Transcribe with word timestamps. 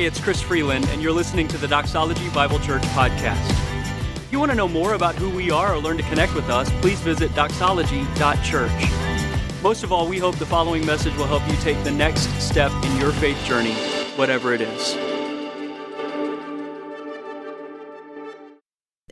Hey, 0.00 0.06
it's 0.06 0.18
Chris 0.18 0.40
Freeland, 0.40 0.88
and 0.88 1.02
you're 1.02 1.12
listening 1.12 1.46
to 1.48 1.58
the 1.58 1.68
Doxology 1.68 2.30
Bible 2.30 2.58
Church 2.60 2.80
podcast. 2.84 3.50
If 4.16 4.32
you 4.32 4.38
want 4.38 4.50
to 4.50 4.56
know 4.56 4.66
more 4.66 4.94
about 4.94 5.14
who 5.14 5.28
we 5.28 5.50
are 5.50 5.74
or 5.74 5.78
learn 5.78 5.98
to 5.98 6.02
connect 6.04 6.34
with 6.34 6.48
us, 6.48 6.70
please 6.80 6.98
visit 7.00 7.30
doxology.church. 7.32 9.62
Most 9.62 9.84
of 9.84 9.92
all, 9.92 10.08
we 10.08 10.16
hope 10.16 10.36
the 10.36 10.46
following 10.46 10.86
message 10.86 11.14
will 11.18 11.26
help 11.26 11.46
you 11.50 11.56
take 11.56 11.84
the 11.84 11.90
next 11.90 12.30
step 12.40 12.72
in 12.82 12.96
your 12.96 13.12
faith 13.12 13.36
journey, 13.44 13.74
whatever 14.16 14.54
it 14.54 14.62
is. 14.62 14.96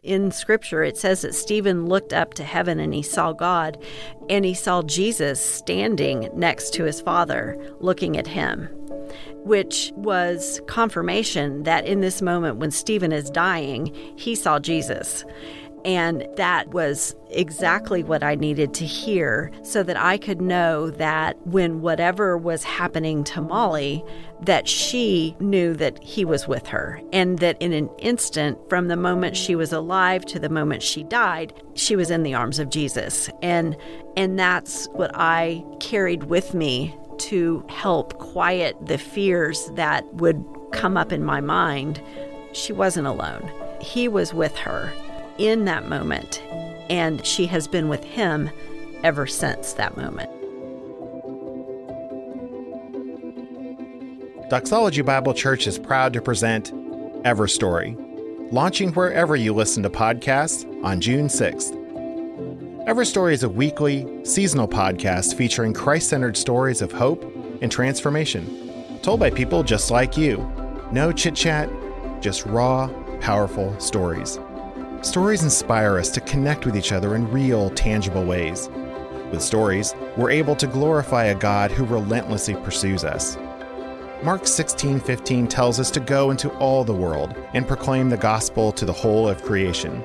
in 0.03 0.31
scripture 0.31 0.83
it 0.83 0.97
says 0.97 1.21
that 1.21 1.35
Stephen 1.35 1.85
looked 1.85 2.15
up 2.15 2.33
to 2.33 2.43
heaven 2.43 2.81
and 2.81 2.95
he 2.95 3.03
saw 3.03 3.35
God 3.35 3.77
and 4.31 4.43
he 4.43 4.55
saw 4.55 4.81
Jesus 4.81 5.39
standing 5.39 6.31
next 6.35 6.73
to 6.75 6.85
his 6.85 7.03
father 7.03 7.59
looking 7.81 8.17
at 8.17 8.27
him 8.27 8.71
which 9.49 9.93
was 9.97 10.61
confirmation 10.67 11.65
that 11.65 11.87
in 11.87 12.01
this 12.01 12.23
moment 12.23 12.59
when 12.59 12.71
Stephen 12.71 13.13
is 13.13 13.31
dying 13.31 13.93
he 14.17 14.35
saw 14.35 14.59
Jesus 14.59 15.25
and 15.85 16.27
that 16.37 16.69
was 16.69 17.15
exactly 17.31 18.03
what 18.03 18.23
I 18.23 18.35
needed 18.35 18.75
to 18.75 18.85
hear 18.85 19.51
so 19.63 19.83
that 19.83 19.97
I 19.97 20.19
could 20.19 20.41
know 20.41 20.91
that 20.91 21.37
when 21.47 21.81
whatever 21.81 22.37
was 22.37 22.65
happening 22.65 23.25
to 23.25 23.41
Molly, 23.41 24.05
that 24.43 24.69
she 24.69 25.37
knew 25.41 25.75
that 25.75 26.03
he 26.03 26.25
was 26.25 26.49
with 26.49 26.67
her. 26.67 27.01
And 27.13 27.39
that 27.39 27.61
in 27.61 27.73
an 27.73 27.89
instant, 27.99 28.59
from 28.69 28.89
the 28.89 28.97
moment 28.97 29.37
she 29.37 29.55
was 29.55 29.73
alive 29.73 30.25
to 30.27 30.39
the 30.39 30.49
moment 30.49 30.83
she 30.83 31.05
died, 31.05 31.53
she 31.75 31.97
was 31.97 32.11
in 32.11 32.23
the 32.23 32.35
arms 32.35 32.59
of 32.59 32.71
Jesus. 32.71 33.31
And 33.43 33.77
and 34.17 34.39
that's 34.39 34.87
what 34.89 35.13
I 35.15 35.65
carried 35.81 36.25
with 36.25 36.55
me 36.55 36.97
to 37.19 37.65
help 37.69 38.19
quiet 38.19 38.77
the 38.81 38.99
fears 38.99 39.71
that 39.75 40.13
would 40.15 40.45
come 40.73 40.97
up 40.97 41.13
in 41.13 41.25
my 41.25 41.41
mind. 41.41 42.03
She 42.53 42.73
wasn't 42.73 43.07
alone. 43.07 43.51
He 43.81 44.09
was 44.09 44.35
with 44.35 44.57
her 44.57 44.93
in 45.39 45.65
that 45.67 45.89
moment, 45.89 46.43
and 46.91 47.25
she 47.25 47.47
has 47.47 47.69
been 47.69 47.89
with 47.89 48.05
him 48.05 48.51
ever 49.03 49.27
since 49.27 49.75
that 49.75 49.97
moment. 49.97 50.31
Doxology 54.51 55.03
Bible 55.03 55.35
Church 55.35 55.67
is 55.67 55.79
proud 55.79 56.15
to 56.15 56.23
present 56.23 56.73
Everstory, 57.25 57.95
launching 58.51 58.93
wherever 58.95 59.37
you 59.37 59.53
listen 59.53 59.83
to 59.83 59.91
podcasts 59.91 60.65
on 60.83 61.01
June 61.01 61.29
6th. 61.29 61.88
Everstory 62.89 63.35
is 63.35 63.43
a 63.43 63.49
weekly, 63.51 64.07
seasonal 64.25 64.67
podcast 64.67 65.35
featuring 65.35 65.75
Christ 65.75 66.09
centered 66.09 66.39
stories 66.39 66.81
of 66.81 66.91
hope 66.91 67.23
and 67.61 67.71
transformation, 67.71 68.99
told 69.03 69.21
by 69.21 69.29
people 69.29 69.63
just 69.63 69.91
like 69.91 70.17
you. 70.17 70.51
No 70.91 71.13
chit 71.13 71.35
chat, 71.35 71.69
just 72.23 72.47
raw, 72.47 72.89
powerful 73.21 73.79
stories. 73.79 74.41
Stories 75.03 75.43
inspire 75.43 75.99
us 75.99 76.09
to 76.13 76.23
connect 76.23 76.65
with 76.65 76.79
each 76.79 76.93
other 76.93 77.15
in 77.15 77.31
real, 77.31 77.69
tangible 77.69 78.25
ways. 78.25 78.71
With 79.31 79.43
stories, 79.43 79.95
we're 80.17 80.31
able 80.31 80.57
to 80.57 80.67
glorify 80.67 81.25
a 81.25 81.35
God 81.35 81.71
who 81.71 81.85
relentlessly 81.85 82.55
pursues 82.55 83.05
us. 83.05 83.37
Mark 84.23 84.47
16:15 84.47 85.47
tells 85.47 85.79
us 85.79 85.91
to 85.91 86.01
go 86.01 86.31
into 86.31 86.49
all 86.57 86.85
the 86.85 86.95
world 86.95 87.35
and 87.53 87.69
proclaim 87.69 88.09
the 88.09 88.17
gospel 88.17 88.73
to 88.73 88.87
the 88.87 88.95
whole 88.95 89.29
of 89.29 89.43
creation. 89.43 90.03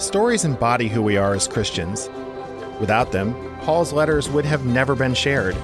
Stories 0.00 0.46
embody 0.46 0.88
who 0.88 1.02
we 1.02 1.18
are 1.18 1.34
as 1.34 1.46
Christians. 1.46 2.08
Without 2.80 3.12
them, 3.12 3.34
Paul's 3.60 3.92
letters 3.92 4.30
would 4.30 4.46
have 4.46 4.64
never 4.64 4.94
been 4.94 5.12
shared. 5.12 5.54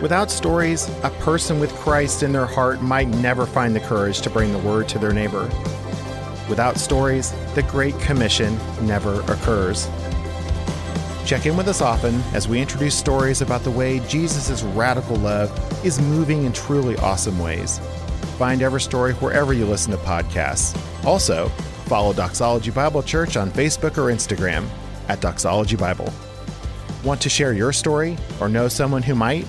Without 0.00 0.30
stories, 0.30 0.88
a 1.02 1.10
person 1.20 1.60
with 1.60 1.70
Christ 1.74 2.22
in 2.22 2.32
their 2.32 2.46
heart 2.46 2.80
might 2.80 3.08
never 3.08 3.44
find 3.44 3.76
the 3.76 3.80
courage 3.80 4.22
to 4.22 4.30
bring 4.30 4.52
the 4.52 4.58
word 4.60 4.88
to 4.88 4.98
their 4.98 5.12
neighbor. 5.12 5.50
Without 6.48 6.78
stories, 6.78 7.32
the 7.54 7.62
Great 7.64 7.96
Commission 8.00 8.58
never 8.80 9.20
occurs. 9.30 9.86
Check 11.26 11.44
in 11.44 11.54
with 11.54 11.68
us 11.68 11.82
often 11.82 12.22
as 12.32 12.48
we 12.48 12.62
introduce 12.62 12.96
stories 12.96 13.42
about 13.42 13.64
the 13.64 13.70
way 13.70 14.00
Jesus' 14.08 14.62
radical 14.62 15.16
love 15.16 15.52
is 15.84 16.00
moving 16.00 16.44
in 16.44 16.54
truly 16.54 16.96
awesome 16.96 17.38
ways. 17.38 17.80
Find 18.38 18.62
Everstory 18.62 19.12
wherever 19.20 19.52
you 19.52 19.66
listen 19.66 19.92
to 19.92 19.98
podcasts. 19.98 20.74
Also, 21.04 21.52
follow 21.84 22.12
Doxology 22.12 22.70
Bible 22.70 23.02
Church 23.02 23.36
on 23.36 23.50
Facebook 23.50 23.98
or 23.98 24.12
Instagram 24.12 24.66
at 25.08 25.20
Doxology 25.20 25.76
Bible. 25.76 26.12
Want 27.04 27.20
to 27.20 27.28
share 27.28 27.52
your 27.52 27.72
story 27.72 28.16
or 28.40 28.48
know 28.48 28.68
someone 28.68 29.02
who 29.02 29.14
might? 29.14 29.46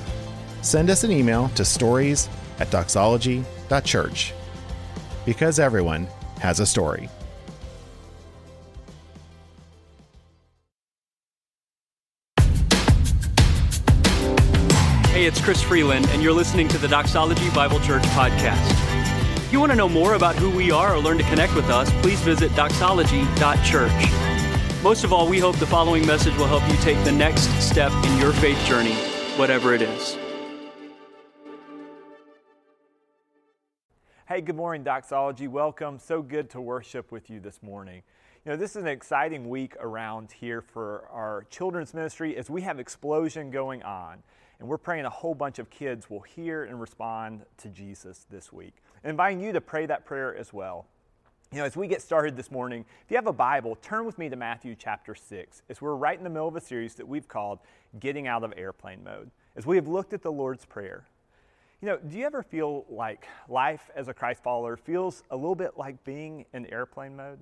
Send 0.61 0.89
us 0.89 1.03
an 1.03 1.11
email 1.11 1.49
to 1.55 1.63
stories 1.63 2.29
at 2.59 2.69
doxology.church. 2.69 4.33
Because 5.25 5.59
everyone 5.59 6.07
has 6.39 6.59
a 6.59 6.65
story. 6.65 7.09
Hey, 15.15 15.25
it's 15.25 15.39
Chris 15.39 15.61
Freeland, 15.61 16.07
and 16.09 16.21
you're 16.21 16.33
listening 16.33 16.67
to 16.67 16.77
the 16.77 16.89
Doxology 16.89 17.49
Bible 17.51 17.79
Church 17.79 18.03
podcast. 18.07 19.14
If 19.45 19.53
you 19.53 19.59
want 19.59 19.71
to 19.73 19.75
know 19.75 19.87
more 19.87 20.15
about 20.15 20.35
who 20.35 20.49
we 20.49 20.71
are 20.71 20.95
or 20.95 20.99
learn 20.99 21.19
to 21.19 21.23
connect 21.25 21.53
with 21.53 21.69
us, 21.69 21.91
please 22.01 22.19
visit 22.21 22.49
doxology.church. 22.53 24.81
Most 24.81 25.03
of 25.03 25.13
all, 25.13 25.29
we 25.29 25.37
hope 25.37 25.57
the 25.57 25.67
following 25.67 26.03
message 26.07 26.35
will 26.35 26.47
help 26.47 26.67
you 26.67 26.75
take 26.77 26.97
the 27.05 27.11
next 27.11 27.43
step 27.61 27.91
in 28.05 28.17
your 28.17 28.33
faith 28.33 28.57
journey, 28.65 28.95
whatever 29.37 29.75
it 29.75 29.83
is. 29.83 30.17
Hey, 34.27 34.41
good 34.41 34.55
morning, 34.55 34.83
Doxology. 34.83 35.47
Welcome. 35.47 35.99
So 35.99 36.23
good 36.23 36.49
to 36.49 36.59
worship 36.59 37.11
with 37.11 37.29
you 37.29 37.39
this 37.39 37.61
morning. 37.61 38.01
You 38.45 38.53
know, 38.53 38.57
this 38.57 38.71
is 38.71 38.77
an 38.77 38.87
exciting 38.87 39.47
week 39.47 39.75
around 39.79 40.31
here 40.31 40.61
for 40.61 41.07
our 41.11 41.45
children's 41.51 41.93
ministry 41.93 42.35
as 42.35 42.49
we 42.49 42.63
have 42.63 42.79
explosion 42.79 43.51
going 43.51 43.83
on. 43.83 44.23
And 44.59 44.67
we're 44.67 44.77
praying 44.77 45.05
a 45.05 45.09
whole 45.09 45.35
bunch 45.35 45.59
of 45.59 45.69
kids 45.69 46.09
will 46.09 46.21
hear 46.21 46.63
and 46.63 46.79
respond 46.79 47.45
to 47.57 47.69
Jesus 47.69 48.25
this 48.29 48.53
week. 48.53 48.73
And 49.03 49.11
inviting 49.11 49.41
you 49.41 49.51
to 49.53 49.61
pray 49.61 49.85
that 49.85 50.05
prayer 50.05 50.35
as 50.35 50.53
well. 50.53 50.85
You 51.51 51.59
know, 51.59 51.65
as 51.65 51.77
we 51.77 51.87
get 51.87 52.01
started 52.01 52.35
this 52.35 52.49
morning, 52.49 52.85
if 53.03 53.11
you 53.11 53.17
have 53.17 53.27
a 53.27 53.33
Bible, 53.33 53.75
turn 53.81 54.05
with 54.05 54.17
me 54.17 54.29
to 54.29 54.35
Matthew 54.35 54.75
chapter 54.75 55.13
6, 55.13 55.61
as 55.69 55.81
we're 55.81 55.95
right 55.95 56.17
in 56.17 56.23
the 56.23 56.29
middle 56.29 56.47
of 56.47 56.55
a 56.55 56.61
series 56.61 56.95
that 56.95 57.07
we've 57.07 57.27
called 57.27 57.59
Getting 57.99 58.27
Out 58.27 58.43
of 58.43 58.53
Airplane 58.57 59.03
Mode. 59.03 59.29
As 59.55 59.65
we 59.65 59.75
have 59.75 59.87
looked 59.87 60.13
at 60.13 60.21
the 60.21 60.31
Lord's 60.31 60.65
Prayer, 60.65 61.05
you 61.81 61.87
know, 61.87 61.97
do 61.97 62.17
you 62.17 62.25
ever 62.25 62.41
feel 62.41 62.85
like 62.89 63.27
life 63.47 63.91
as 63.95 64.07
a 64.07 64.13
Christ 64.13 64.41
follower 64.41 64.75
feels 64.75 65.23
a 65.29 65.35
little 65.35 65.55
bit 65.55 65.77
like 65.77 66.03
being 66.03 66.45
in 66.53 66.65
airplane 66.67 67.15
mode? 67.15 67.39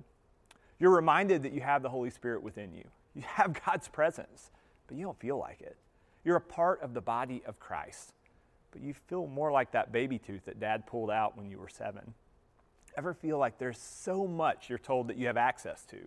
You're 0.78 0.90
reminded 0.90 1.42
that 1.44 1.52
you 1.52 1.60
have 1.62 1.82
the 1.82 1.88
Holy 1.88 2.10
Spirit 2.10 2.42
within 2.42 2.74
you. 2.74 2.84
You 3.14 3.22
have 3.22 3.58
God's 3.66 3.88
presence, 3.88 4.50
but 4.86 4.96
you 4.96 5.04
don't 5.04 5.18
feel 5.18 5.38
like 5.38 5.60
it. 5.60 5.76
You're 6.24 6.36
a 6.36 6.40
part 6.40 6.82
of 6.82 6.94
the 6.94 7.00
body 7.00 7.42
of 7.46 7.58
Christ, 7.60 8.12
but 8.70 8.82
you 8.82 8.94
feel 8.94 9.26
more 9.26 9.52
like 9.52 9.72
that 9.72 9.92
baby 9.92 10.18
tooth 10.18 10.46
that 10.46 10.58
dad 10.58 10.86
pulled 10.86 11.10
out 11.10 11.36
when 11.36 11.50
you 11.50 11.58
were 11.58 11.68
seven. 11.68 12.14
Ever 12.96 13.12
feel 13.12 13.38
like 13.38 13.58
there's 13.58 13.78
so 13.78 14.26
much 14.26 14.68
you're 14.68 14.78
told 14.78 15.08
that 15.08 15.16
you 15.16 15.26
have 15.26 15.36
access 15.36 15.84
to, 15.86 15.98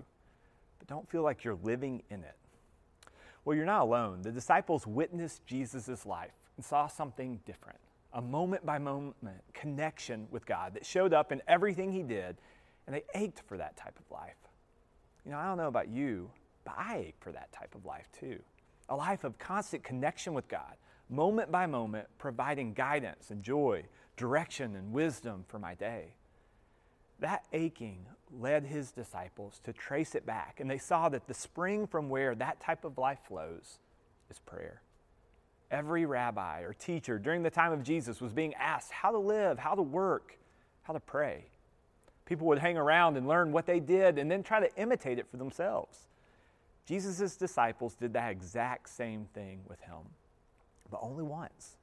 but 0.80 0.88
don't 0.88 1.10
feel 1.10 1.22
like 1.22 1.44
you're 1.44 1.60
living 1.64 2.02
in 2.10 2.24
it? 2.24 2.36
Well, 3.46 3.56
you're 3.56 3.66
not 3.66 3.84
alone. 3.84 4.24
The 4.24 4.32
disciples 4.32 4.88
witnessed 4.88 5.46
Jesus' 5.46 6.06
life 6.06 6.32
and 6.56 6.66
saw 6.66 6.88
something 6.88 7.40
different 7.46 7.80
a 8.14 8.22
moment 8.22 8.66
by 8.66 8.80
moment 8.80 9.16
connection 9.54 10.28
with 10.32 10.46
God 10.46 10.74
that 10.74 10.86
showed 10.86 11.14
up 11.14 11.32
in 11.32 11.42
everything 11.48 11.92
he 11.92 12.04
did, 12.04 12.38
and 12.86 12.96
they 12.96 13.04
ached 13.14 13.42
for 13.48 13.58
that 13.58 13.78
type 13.78 13.98
of 14.00 14.10
life. 14.12 14.38
You 15.26 15.32
know, 15.32 15.38
I 15.38 15.46
don't 15.46 15.58
know 15.58 15.68
about 15.68 15.90
you, 15.90 16.32
but 16.64 16.76
I 16.78 16.98
ache 17.08 17.16
for 17.20 17.32
that 17.32 17.52
type 17.52 17.76
of 17.76 17.86
life 17.86 18.08
too. 18.20 18.40
A 18.90 18.96
life 18.96 19.24
of 19.24 19.38
constant 19.38 19.84
connection 19.84 20.34
with 20.34 20.48
God, 20.48 20.76
moment 21.10 21.52
by 21.52 21.66
moment, 21.66 22.08
providing 22.18 22.74
guidance 22.74 23.30
and 23.30 23.44
joy, 23.44 23.84
direction 24.16 24.76
and 24.76 24.94
wisdom 24.94 25.46
for 25.48 25.60
my 25.60 25.76
day. 25.76 26.14
That 27.20 27.46
aching 27.52 28.06
led 28.32 28.66
his 28.66 28.92
disciples 28.92 29.60
to 29.64 29.74
trace 29.74 30.16
it 30.16 30.26
back, 30.26 30.60
and 30.60 30.70
they 30.70 30.78
saw 30.78 31.10
that 31.10 31.28
the 31.28 31.34
spring 31.34 31.88
from 31.88 32.10
where 32.10 32.36
that 32.36 32.60
type 32.60 32.86
of 32.86 32.98
life 32.98 33.20
flows 33.28 33.80
is 34.30 34.40
prayer. 34.40 34.82
Every 35.70 36.06
rabbi 36.06 36.62
or 36.62 36.74
teacher 36.74 37.20
during 37.20 37.44
the 37.44 37.50
time 37.50 37.72
of 37.74 37.84
Jesus 37.84 38.22
was 38.22 38.32
being 38.34 38.54
asked 38.56 38.92
how 38.92 39.12
to 39.12 39.18
live, 39.18 39.60
how 39.60 39.76
to 39.76 39.82
work, 39.82 40.38
how 40.84 40.94
to 40.94 41.00
pray. 41.00 41.46
People 42.26 42.48
would 42.48 42.60
hang 42.60 42.78
around 42.78 43.18
and 43.18 43.28
learn 43.28 43.52
what 43.52 43.66
they 43.66 43.80
did 43.80 44.18
and 44.18 44.30
then 44.30 44.44
try 44.44 44.60
to 44.60 44.74
imitate 44.76 45.20
it 45.20 45.28
for 45.30 45.38
themselves. 45.38 46.08
Jesus' 46.88 47.36
disciples 47.36 47.96
did 47.96 48.14
that 48.14 48.32
exact 48.32 48.90
same 48.90 49.26
thing 49.34 49.60
with 49.68 49.82
him, 49.82 49.98
but 50.90 51.00
only 51.04 51.24
once. 51.24 51.76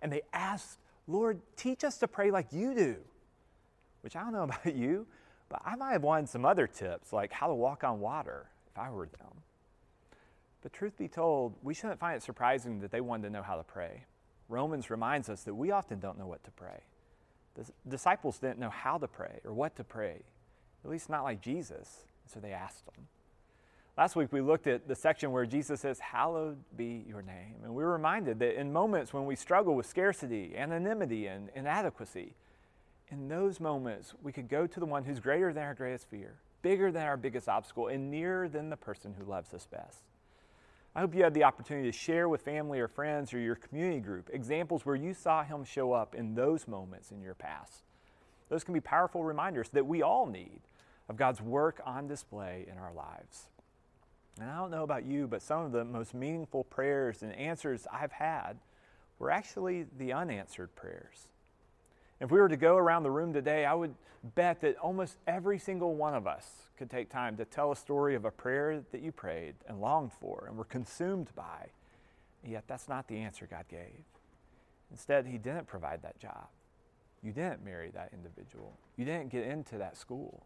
And 0.00 0.12
they 0.12 0.22
asked, 0.32 0.78
Lord, 1.08 1.40
teach 1.56 1.82
us 1.82 1.98
to 1.98 2.08
pray 2.08 2.30
like 2.30 2.52
you 2.52 2.74
do. 2.74 2.96
Which 4.02 4.14
I 4.14 4.22
don't 4.22 4.32
know 4.32 4.42
about 4.44 4.74
you, 4.74 5.06
but 5.48 5.60
I 5.64 5.74
might 5.74 5.92
have 5.92 6.02
wanted 6.02 6.28
some 6.28 6.44
other 6.44 6.68
tips, 6.68 7.12
like 7.12 7.32
how 7.32 7.48
to 7.48 7.54
walk 7.54 7.82
on 7.82 7.98
water, 7.98 8.46
if 8.70 8.78
I 8.78 8.90
were 8.90 9.06
them. 9.06 9.42
But 10.62 10.72
truth 10.72 10.96
be 10.96 11.08
told, 11.08 11.54
we 11.62 11.74
shouldn't 11.74 11.98
find 11.98 12.16
it 12.16 12.22
surprising 12.22 12.80
that 12.80 12.92
they 12.92 13.00
wanted 13.00 13.24
to 13.24 13.30
know 13.30 13.42
how 13.42 13.56
to 13.56 13.64
pray. 13.64 14.04
Romans 14.48 14.88
reminds 14.88 15.28
us 15.28 15.42
that 15.42 15.54
we 15.54 15.72
often 15.72 15.98
don't 15.98 16.18
know 16.18 16.26
what 16.26 16.44
to 16.44 16.50
pray. 16.52 16.80
The 17.54 17.66
disciples 17.88 18.38
didn't 18.38 18.58
know 18.58 18.70
how 18.70 18.98
to 18.98 19.08
pray 19.08 19.40
or 19.44 19.52
what 19.52 19.76
to 19.76 19.84
pray, 19.84 20.22
at 20.84 20.90
least 20.90 21.10
not 21.10 21.24
like 21.24 21.40
Jesus, 21.40 22.04
so 22.32 22.40
they 22.40 22.52
asked 22.52 22.84
him. 22.96 23.06
Last 23.96 24.16
week 24.16 24.32
we 24.32 24.40
looked 24.40 24.66
at 24.66 24.88
the 24.88 24.94
section 24.96 25.30
where 25.30 25.46
Jesus 25.46 25.80
says, 25.80 26.00
Hallowed 26.00 26.58
be 26.76 27.04
your 27.08 27.22
name. 27.22 27.54
And 27.62 27.72
we 27.74 27.84
were 27.84 27.92
reminded 27.92 28.40
that 28.40 28.58
in 28.58 28.72
moments 28.72 29.12
when 29.12 29.24
we 29.24 29.36
struggle 29.36 29.76
with 29.76 29.86
scarcity, 29.86 30.54
anonymity, 30.56 31.28
and 31.28 31.48
inadequacy, 31.54 32.34
in 33.10 33.28
those 33.28 33.60
moments 33.60 34.12
we 34.20 34.32
could 34.32 34.48
go 34.48 34.66
to 34.66 34.80
the 34.80 34.86
one 34.86 35.04
who's 35.04 35.20
greater 35.20 35.52
than 35.52 35.62
our 35.62 35.74
greatest 35.74 36.10
fear, 36.10 36.34
bigger 36.62 36.90
than 36.90 37.06
our 37.06 37.16
biggest 37.16 37.48
obstacle, 37.48 37.86
and 37.86 38.10
nearer 38.10 38.48
than 38.48 38.68
the 38.68 38.76
person 38.76 39.14
who 39.16 39.24
loves 39.24 39.54
us 39.54 39.68
best. 39.70 40.02
I 40.96 41.00
hope 41.00 41.14
you 41.14 41.22
had 41.22 41.34
the 41.34 41.44
opportunity 41.44 41.88
to 41.88 41.96
share 41.96 42.28
with 42.28 42.42
family 42.42 42.80
or 42.80 42.88
friends 42.88 43.32
or 43.32 43.38
your 43.38 43.54
community 43.54 44.00
group 44.00 44.28
examples 44.32 44.84
where 44.84 44.96
you 44.96 45.14
saw 45.14 45.44
him 45.44 45.62
show 45.62 45.92
up 45.92 46.16
in 46.16 46.34
those 46.34 46.66
moments 46.66 47.12
in 47.12 47.22
your 47.22 47.34
past. 47.34 47.84
Those 48.48 48.64
can 48.64 48.74
be 48.74 48.80
powerful 48.80 49.22
reminders 49.22 49.68
that 49.68 49.86
we 49.86 50.02
all 50.02 50.26
need 50.26 50.62
of 51.08 51.16
God's 51.16 51.40
work 51.40 51.80
on 51.86 52.08
display 52.08 52.66
in 52.70 52.78
our 52.78 52.92
lives. 52.92 53.50
And 54.40 54.50
I 54.50 54.56
don't 54.56 54.70
know 54.70 54.82
about 54.82 55.04
you, 55.04 55.26
but 55.26 55.42
some 55.42 55.64
of 55.64 55.72
the 55.72 55.84
most 55.84 56.14
meaningful 56.14 56.64
prayers 56.64 57.22
and 57.22 57.32
answers 57.34 57.86
I've 57.92 58.12
had 58.12 58.58
were 59.18 59.30
actually 59.30 59.86
the 59.96 60.12
unanswered 60.12 60.74
prayers. 60.74 61.28
If 62.20 62.30
we 62.30 62.40
were 62.40 62.48
to 62.48 62.56
go 62.56 62.76
around 62.76 63.04
the 63.04 63.10
room 63.10 63.32
today, 63.32 63.64
I 63.64 63.74
would 63.74 63.94
bet 64.34 64.60
that 64.62 64.76
almost 64.78 65.18
every 65.26 65.58
single 65.58 65.94
one 65.94 66.14
of 66.14 66.26
us 66.26 66.70
could 66.76 66.90
take 66.90 67.10
time 67.10 67.36
to 67.36 67.44
tell 67.44 67.70
a 67.70 67.76
story 67.76 68.14
of 68.14 68.24
a 68.24 68.30
prayer 68.30 68.82
that 68.90 69.02
you 69.02 69.12
prayed 69.12 69.54
and 69.68 69.80
longed 69.80 70.12
for 70.20 70.46
and 70.48 70.56
were 70.56 70.64
consumed 70.64 71.28
by. 71.36 71.68
Yet 72.44 72.64
that's 72.66 72.88
not 72.88 73.06
the 73.06 73.18
answer 73.18 73.46
God 73.46 73.64
gave. 73.68 74.04
Instead, 74.90 75.26
He 75.26 75.38
didn't 75.38 75.66
provide 75.66 76.02
that 76.02 76.18
job. 76.18 76.48
You 77.22 77.32
didn't 77.32 77.64
marry 77.64 77.90
that 77.90 78.10
individual. 78.12 78.72
You 78.96 79.04
didn't 79.04 79.30
get 79.30 79.44
into 79.44 79.78
that 79.78 79.96
school 79.96 80.44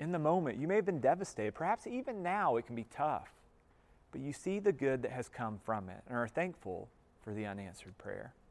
in 0.00 0.12
the 0.12 0.18
moment, 0.18 0.58
you 0.58 0.66
may 0.66 0.76
have 0.76 0.86
been 0.86 1.00
devastated. 1.00 1.54
Perhaps 1.54 1.86
even 1.86 2.22
now 2.22 2.56
it 2.56 2.66
can 2.66 2.74
be 2.74 2.86
tough. 2.94 3.28
But 4.10 4.20
you 4.20 4.32
see 4.32 4.58
the 4.58 4.72
good 4.72 5.02
that 5.02 5.12
has 5.12 5.28
come 5.28 5.58
from 5.64 5.88
it 5.88 6.02
and 6.08 6.16
are 6.16 6.28
thankful 6.28 6.88
for 7.22 7.32
the 7.32 7.46
unanswered 7.46 7.98
prayer. 7.98 8.34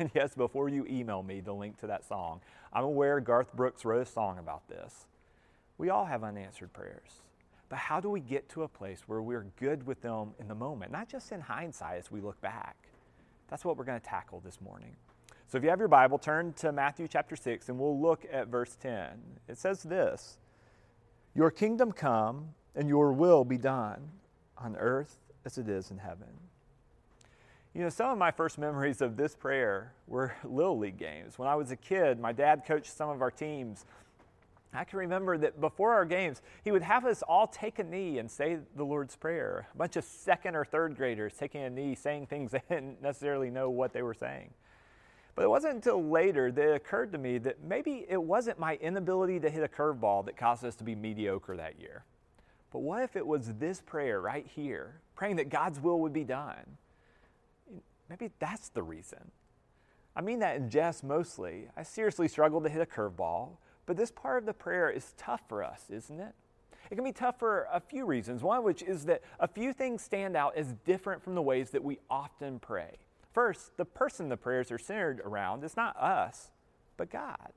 And 0.00 0.12
yes, 0.14 0.32
before 0.36 0.68
you 0.68 0.86
email 0.88 1.24
me 1.24 1.40
the 1.40 1.52
link 1.52 1.76
to 1.80 1.88
that 1.88 2.04
song, 2.04 2.40
I'm 2.72 2.84
aware 2.84 3.18
Garth 3.18 3.52
Brooks 3.52 3.84
wrote 3.84 4.02
a 4.02 4.08
song 4.08 4.38
about 4.38 4.68
this. 4.68 5.06
We 5.76 5.90
all 5.90 6.04
have 6.04 6.22
unanswered 6.22 6.72
prayers. 6.72 7.22
But 7.68 7.80
how 7.80 7.98
do 7.98 8.08
we 8.08 8.20
get 8.20 8.48
to 8.50 8.62
a 8.62 8.68
place 8.68 9.00
where 9.08 9.20
we're 9.20 9.46
good 9.58 9.84
with 9.88 10.00
them 10.00 10.34
in 10.38 10.46
the 10.46 10.54
moment, 10.54 10.92
not 10.92 11.08
just 11.08 11.32
in 11.32 11.40
hindsight 11.40 11.98
as 11.98 12.12
we 12.12 12.20
look 12.20 12.40
back? 12.40 12.76
That's 13.48 13.64
what 13.64 13.76
we're 13.76 13.84
going 13.84 14.00
to 14.00 14.06
tackle 14.06 14.40
this 14.44 14.60
morning. 14.60 14.94
So 15.48 15.58
if 15.58 15.64
you 15.64 15.70
have 15.70 15.78
your 15.78 15.88
Bible, 15.88 16.18
turn 16.18 16.52
to 16.58 16.70
Matthew 16.70 17.08
chapter 17.08 17.34
6 17.34 17.68
and 17.68 17.78
we'll 17.78 18.00
look 18.00 18.24
at 18.30 18.48
verse 18.48 18.76
10. 18.80 19.08
It 19.48 19.58
says 19.58 19.82
this 19.82 20.38
your 21.38 21.52
kingdom 21.52 21.92
come 21.92 22.48
and 22.74 22.88
your 22.88 23.12
will 23.12 23.44
be 23.44 23.56
done 23.56 24.10
on 24.56 24.74
earth 24.76 25.20
as 25.44 25.56
it 25.56 25.68
is 25.68 25.92
in 25.92 25.98
heaven. 25.98 26.26
You 27.72 27.82
know, 27.82 27.90
some 27.90 28.10
of 28.10 28.18
my 28.18 28.32
first 28.32 28.58
memories 28.58 29.00
of 29.00 29.16
this 29.16 29.36
prayer 29.36 29.92
were 30.08 30.34
Little 30.44 30.76
League 30.76 30.98
games. 30.98 31.38
When 31.38 31.46
I 31.46 31.54
was 31.54 31.70
a 31.70 31.76
kid, 31.76 32.18
my 32.18 32.32
dad 32.32 32.64
coached 32.66 32.90
some 32.90 33.08
of 33.08 33.22
our 33.22 33.30
teams. 33.30 33.86
I 34.74 34.82
can 34.82 34.98
remember 34.98 35.38
that 35.38 35.60
before 35.60 35.92
our 35.92 36.04
games, 36.04 36.42
he 36.64 36.72
would 36.72 36.82
have 36.82 37.06
us 37.06 37.22
all 37.22 37.46
take 37.46 37.78
a 37.78 37.84
knee 37.84 38.18
and 38.18 38.28
say 38.28 38.58
the 38.74 38.84
Lord's 38.84 39.14
Prayer. 39.14 39.68
A 39.72 39.78
bunch 39.78 39.94
of 39.94 40.02
second 40.02 40.56
or 40.56 40.64
third 40.64 40.96
graders 40.96 41.34
taking 41.38 41.62
a 41.62 41.70
knee, 41.70 41.94
saying 41.94 42.26
things 42.26 42.50
they 42.50 42.62
didn't 42.68 43.00
necessarily 43.00 43.48
know 43.48 43.70
what 43.70 43.92
they 43.92 44.02
were 44.02 44.12
saying. 44.12 44.50
But 45.38 45.44
it 45.44 45.50
wasn't 45.50 45.76
until 45.76 46.02
later 46.02 46.50
that 46.50 46.68
it 46.68 46.74
occurred 46.74 47.12
to 47.12 47.18
me 47.18 47.38
that 47.38 47.62
maybe 47.62 48.04
it 48.08 48.20
wasn't 48.20 48.58
my 48.58 48.74
inability 48.74 49.38
to 49.38 49.48
hit 49.48 49.62
a 49.62 49.68
curveball 49.68 50.24
that 50.24 50.36
caused 50.36 50.64
us 50.64 50.74
to 50.74 50.82
be 50.82 50.96
mediocre 50.96 51.56
that 51.56 51.78
year. 51.78 52.02
But 52.72 52.80
what 52.80 53.04
if 53.04 53.14
it 53.14 53.24
was 53.24 53.54
this 53.54 53.80
prayer 53.80 54.20
right 54.20 54.44
here, 54.44 55.00
praying 55.14 55.36
that 55.36 55.48
God's 55.48 55.78
will 55.78 56.00
would 56.00 56.12
be 56.12 56.24
done? 56.24 56.76
Maybe 58.10 58.32
that's 58.40 58.70
the 58.70 58.82
reason. 58.82 59.30
I 60.16 60.22
mean 60.22 60.40
that 60.40 60.56
in 60.56 60.70
jest 60.70 61.04
mostly. 61.04 61.68
I 61.76 61.84
seriously 61.84 62.26
struggled 62.26 62.64
to 62.64 62.68
hit 62.68 62.82
a 62.82 62.86
curveball, 62.86 63.58
but 63.86 63.96
this 63.96 64.10
part 64.10 64.38
of 64.38 64.44
the 64.44 64.54
prayer 64.54 64.90
is 64.90 65.14
tough 65.16 65.42
for 65.48 65.62
us, 65.62 65.84
isn't 65.88 66.18
it? 66.18 66.34
It 66.90 66.96
can 66.96 67.04
be 67.04 67.12
tough 67.12 67.38
for 67.38 67.68
a 67.72 67.78
few 67.78 68.06
reasons. 68.06 68.42
One 68.42 68.58
of 68.58 68.64
which 68.64 68.82
is 68.82 69.04
that 69.04 69.22
a 69.38 69.46
few 69.46 69.72
things 69.72 70.02
stand 70.02 70.36
out 70.36 70.56
as 70.56 70.72
different 70.84 71.22
from 71.22 71.36
the 71.36 71.42
ways 71.42 71.70
that 71.70 71.84
we 71.84 72.00
often 72.10 72.58
pray. 72.58 72.96
First, 73.32 73.76
the 73.76 73.84
person 73.84 74.28
the 74.28 74.36
prayers 74.36 74.70
are 74.72 74.78
centered 74.78 75.20
around 75.20 75.64
is 75.64 75.76
not 75.76 75.96
us, 75.96 76.50
but 76.96 77.10
God. 77.10 77.52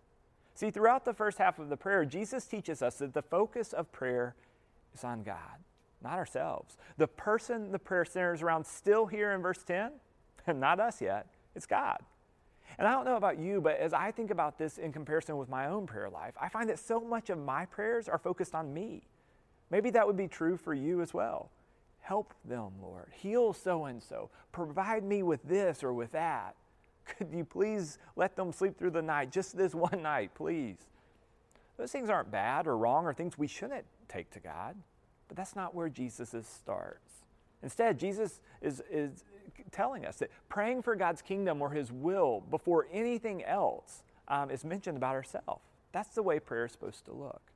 See, 0.54 0.70
throughout 0.70 1.06
the 1.06 1.14
first 1.14 1.38
half 1.38 1.60
of 1.60 1.70
the 1.70 1.78
prayer, 1.78 2.06
Jesus 2.06 2.46
teaches 2.46 2.82
us 2.82 2.98
that 2.98 3.14
the 3.14 3.22
focus 3.22 3.74
of 3.74 3.92
prayer 3.92 4.36
is 4.94 5.04
on 5.04 5.24
God, 5.24 5.64
not 6.04 6.14
ourselves. 6.14 6.78
The 6.98 7.08
person 7.08 7.72
the 7.72 7.80
prayer 7.80 8.06
centers 8.06 8.42
around, 8.42 8.66
still 8.66 9.06
here 9.06 9.32
in 9.32 9.42
verse 9.42 9.64
10, 9.64 9.92
and 10.48 10.60
not 10.60 10.80
us 10.80 11.02
yet, 11.02 11.28
it's 11.56 11.66
God. 11.66 11.98
And 12.78 12.88
I 12.88 12.92
don't 12.92 13.06
know 13.06 13.18
about 13.18 13.40
you, 13.40 13.60
but 13.60 13.78
as 13.78 13.94
I 13.94 14.12
think 14.12 14.32
about 14.32 14.58
this 14.58 14.78
in 14.78 14.92
comparison 14.92 15.38
with 15.38 15.50
my 15.50 15.68
own 15.68 15.86
prayer 15.86 16.10
life, 16.10 16.34
I 16.40 16.50
find 16.50 16.70
that 16.70 16.80
so 16.80 17.00
much 17.00 17.30
of 17.30 17.38
my 17.38 17.66
prayers 17.66 18.08
are 18.08 18.18
focused 18.18 18.56
on 18.56 18.74
me. 18.74 19.04
Maybe 19.70 19.90
that 19.92 20.06
would 20.06 20.18
be 20.18 20.28
true 20.28 20.58
for 20.58 20.74
you 20.74 21.02
as 21.02 21.14
well. 21.14 21.50
Help 22.02 22.34
them, 22.46 22.72
Lord. 22.82 23.08
Heal 23.12 23.54
so 23.54 23.86
and 23.86 24.02
so. 24.02 24.30
Provide 24.52 25.04
me 25.04 25.24
with 25.24 25.44
this 25.44 25.84
or 25.84 25.94
with 25.94 26.12
that. 26.12 26.56
Could 27.06 27.32
you 27.32 27.46
please 27.46 27.98
let 28.16 28.36
them 28.36 28.52
sleep 28.52 28.78
through 28.78 28.92
the 28.92 29.02
night, 29.02 29.32
just 29.32 29.56
this 29.56 29.74
one 29.76 30.02
night, 30.02 30.32
please? 30.36 30.78
Those 31.78 31.92
things 31.92 32.10
aren't 32.10 32.32
bad 32.32 32.68
or 32.68 32.78
wrong 32.78 33.06
or 33.06 33.14
things 33.14 33.38
we 33.38 33.48
shouldn't 33.48 33.86
take 34.08 34.30
to 34.32 34.40
God, 34.40 34.76
but 35.28 35.38
that's 35.38 35.56
not 35.56 35.74
where 35.74 35.90
Jesus 35.90 36.30
starts. 36.48 37.22
Instead, 37.64 38.00
Jesus 38.00 38.40
is, 38.62 38.82
is 38.90 39.24
telling 39.72 40.06
us 40.06 40.18
that 40.18 40.30
praying 40.50 40.82
for 40.82 40.96
God's 40.96 41.22
kingdom 41.22 41.62
or 41.62 41.70
His 41.72 41.92
will 41.92 42.44
before 42.50 42.88
anything 42.92 43.44
else 43.44 44.04
um, 44.28 44.50
is 44.50 44.64
mentioned 44.64 44.98
about 44.98 45.16
ourselves. 45.16 45.62
That's 45.92 46.16
the 46.16 46.24
way 46.24 46.40
prayer 46.40 46.66
is 46.66 46.72
supposed 46.72 47.06
to 47.06 47.14
look. 47.14 47.51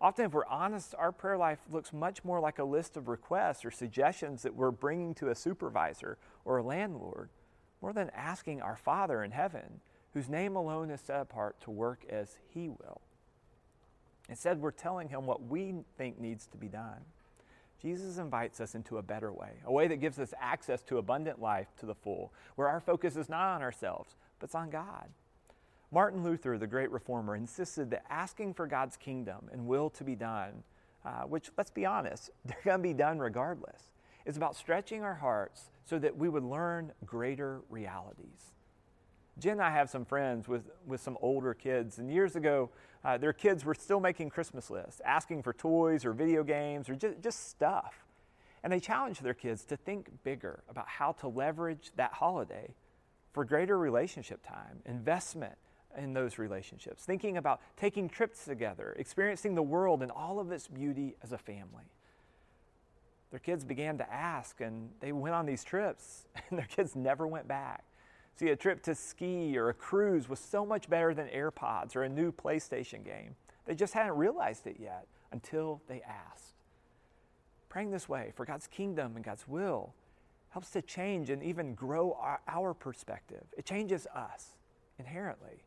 Often, 0.00 0.26
if 0.26 0.32
we're 0.32 0.46
honest, 0.46 0.94
our 0.96 1.12
prayer 1.12 1.36
life 1.36 1.58
looks 1.70 1.92
much 1.92 2.24
more 2.24 2.40
like 2.40 2.58
a 2.58 2.64
list 2.64 2.96
of 2.96 3.08
requests 3.08 3.64
or 3.64 3.70
suggestions 3.70 4.42
that 4.42 4.54
we're 4.54 4.70
bringing 4.70 5.14
to 5.16 5.28
a 5.28 5.34
supervisor 5.34 6.16
or 6.46 6.58
a 6.58 6.62
landlord, 6.62 7.28
more 7.82 7.92
than 7.92 8.10
asking 8.14 8.62
our 8.62 8.76
Father 8.76 9.22
in 9.22 9.30
heaven, 9.30 9.80
whose 10.14 10.28
name 10.28 10.56
alone 10.56 10.90
is 10.90 11.00
set 11.02 11.20
apart 11.20 11.60
to 11.60 11.70
work 11.70 12.04
as 12.08 12.38
He 12.48 12.70
will. 12.70 13.02
Instead, 14.30 14.60
we're 14.60 14.70
telling 14.70 15.08
Him 15.08 15.26
what 15.26 15.46
we 15.46 15.74
think 15.98 16.18
needs 16.18 16.46
to 16.46 16.56
be 16.56 16.68
done. 16.68 17.04
Jesus 17.82 18.18
invites 18.18 18.60
us 18.60 18.74
into 18.74 18.98
a 18.98 19.02
better 19.02 19.32
way, 19.32 19.52
a 19.64 19.72
way 19.72 19.86
that 19.88 20.00
gives 20.00 20.18
us 20.18 20.32
access 20.40 20.82
to 20.82 20.98
abundant 20.98 21.40
life 21.40 21.68
to 21.78 21.86
the 21.86 21.94
full, 21.94 22.32
where 22.56 22.68
our 22.68 22.80
focus 22.80 23.16
is 23.16 23.28
not 23.28 23.54
on 23.54 23.62
ourselves, 23.62 24.16
but 24.38 24.46
it's 24.46 24.54
on 24.54 24.70
God. 24.70 25.08
Martin 25.92 26.22
Luther, 26.22 26.56
the 26.56 26.66
great 26.66 26.90
reformer, 26.90 27.34
insisted 27.34 27.90
that 27.90 28.04
asking 28.08 28.54
for 28.54 28.66
God's 28.66 28.96
kingdom 28.96 29.48
and 29.52 29.66
will 29.66 29.90
to 29.90 30.04
be 30.04 30.14
done, 30.14 30.62
uh, 31.04 31.22
which, 31.22 31.50
let's 31.56 31.70
be 31.70 31.84
honest, 31.84 32.30
they're 32.44 32.56
going 32.64 32.78
to 32.78 32.82
be 32.82 32.94
done 32.94 33.18
regardless, 33.18 33.90
is 34.24 34.36
about 34.36 34.54
stretching 34.54 35.02
our 35.02 35.14
hearts 35.14 35.70
so 35.84 35.98
that 35.98 36.16
we 36.16 36.28
would 36.28 36.44
learn 36.44 36.92
greater 37.04 37.62
realities. 37.68 38.52
Jen 39.38 39.52
and 39.52 39.62
I 39.62 39.70
have 39.70 39.88
some 39.90 40.04
friends 40.04 40.46
with, 40.46 40.70
with 40.86 41.00
some 41.00 41.16
older 41.20 41.54
kids, 41.54 41.98
and 41.98 42.12
years 42.12 42.36
ago, 42.36 42.70
uh, 43.04 43.16
their 43.16 43.32
kids 43.32 43.64
were 43.64 43.74
still 43.74 43.98
making 43.98 44.28
Christmas 44.28 44.70
lists, 44.70 45.00
asking 45.04 45.42
for 45.42 45.52
toys 45.52 46.04
or 46.04 46.12
video 46.12 46.44
games 46.44 46.88
or 46.88 46.94
just, 46.94 47.20
just 47.22 47.48
stuff. 47.48 48.04
And 48.62 48.70
they 48.70 48.78
challenged 48.78 49.22
their 49.22 49.34
kids 49.34 49.64
to 49.64 49.76
think 49.76 50.10
bigger 50.22 50.62
about 50.68 50.86
how 50.86 51.12
to 51.12 51.28
leverage 51.28 51.90
that 51.96 52.12
holiday 52.12 52.74
for 53.32 53.44
greater 53.44 53.78
relationship 53.78 54.46
time, 54.46 54.80
investment, 54.84 55.56
in 55.96 56.12
those 56.12 56.38
relationships, 56.38 57.04
thinking 57.04 57.36
about 57.36 57.60
taking 57.76 58.08
trips 58.08 58.44
together, 58.44 58.94
experiencing 58.98 59.54
the 59.54 59.62
world 59.62 60.02
and 60.02 60.10
all 60.10 60.38
of 60.38 60.50
its 60.52 60.68
beauty 60.68 61.16
as 61.22 61.32
a 61.32 61.38
family. 61.38 61.84
Their 63.30 63.40
kids 63.40 63.64
began 63.64 63.98
to 63.98 64.12
ask, 64.12 64.60
and 64.60 64.90
they 65.00 65.12
went 65.12 65.34
on 65.34 65.46
these 65.46 65.62
trips, 65.62 66.26
and 66.50 66.58
their 66.58 66.66
kids 66.66 66.96
never 66.96 67.26
went 67.26 67.46
back. 67.46 67.84
See, 68.36 68.48
a 68.48 68.56
trip 68.56 68.82
to 68.84 68.94
ski 68.94 69.56
or 69.58 69.68
a 69.68 69.74
cruise 69.74 70.28
was 70.28 70.38
so 70.40 70.64
much 70.64 70.88
better 70.88 71.12
than 71.14 71.28
AirPods 71.28 71.94
or 71.94 72.04
a 72.04 72.08
new 72.08 72.32
PlayStation 72.32 73.04
game. 73.04 73.36
They 73.66 73.74
just 73.74 73.92
hadn't 73.92 74.16
realized 74.16 74.66
it 74.66 74.76
yet 74.80 75.06
until 75.30 75.80
they 75.86 76.02
asked. 76.02 76.54
Praying 77.68 77.90
this 77.90 78.08
way 78.08 78.32
for 78.34 78.44
God's 78.44 78.66
kingdom 78.66 79.14
and 79.14 79.24
God's 79.24 79.46
will 79.46 79.94
helps 80.50 80.70
to 80.70 80.82
change 80.82 81.30
and 81.30 81.42
even 81.42 81.74
grow 81.74 82.16
our, 82.20 82.40
our 82.48 82.74
perspective. 82.74 83.44
It 83.56 83.64
changes 83.64 84.06
us 84.14 84.56
inherently. 84.98 85.62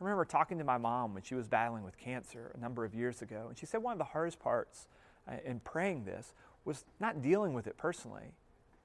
I 0.00 0.04
remember 0.04 0.24
talking 0.24 0.56
to 0.58 0.64
my 0.64 0.78
mom 0.78 1.12
when 1.12 1.22
she 1.22 1.34
was 1.34 1.46
battling 1.46 1.84
with 1.84 1.98
cancer 1.98 2.52
a 2.54 2.60
number 2.60 2.84
of 2.86 2.94
years 2.94 3.20
ago, 3.20 3.46
and 3.48 3.58
she 3.58 3.66
said 3.66 3.82
one 3.82 3.92
of 3.92 3.98
the 3.98 4.04
hardest 4.04 4.38
parts 4.38 4.88
uh, 5.28 5.34
in 5.44 5.60
praying 5.60 6.04
this 6.04 6.32
was 6.64 6.84
not 6.98 7.20
dealing 7.20 7.52
with 7.52 7.66
it 7.66 7.76
personally. 7.76 8.32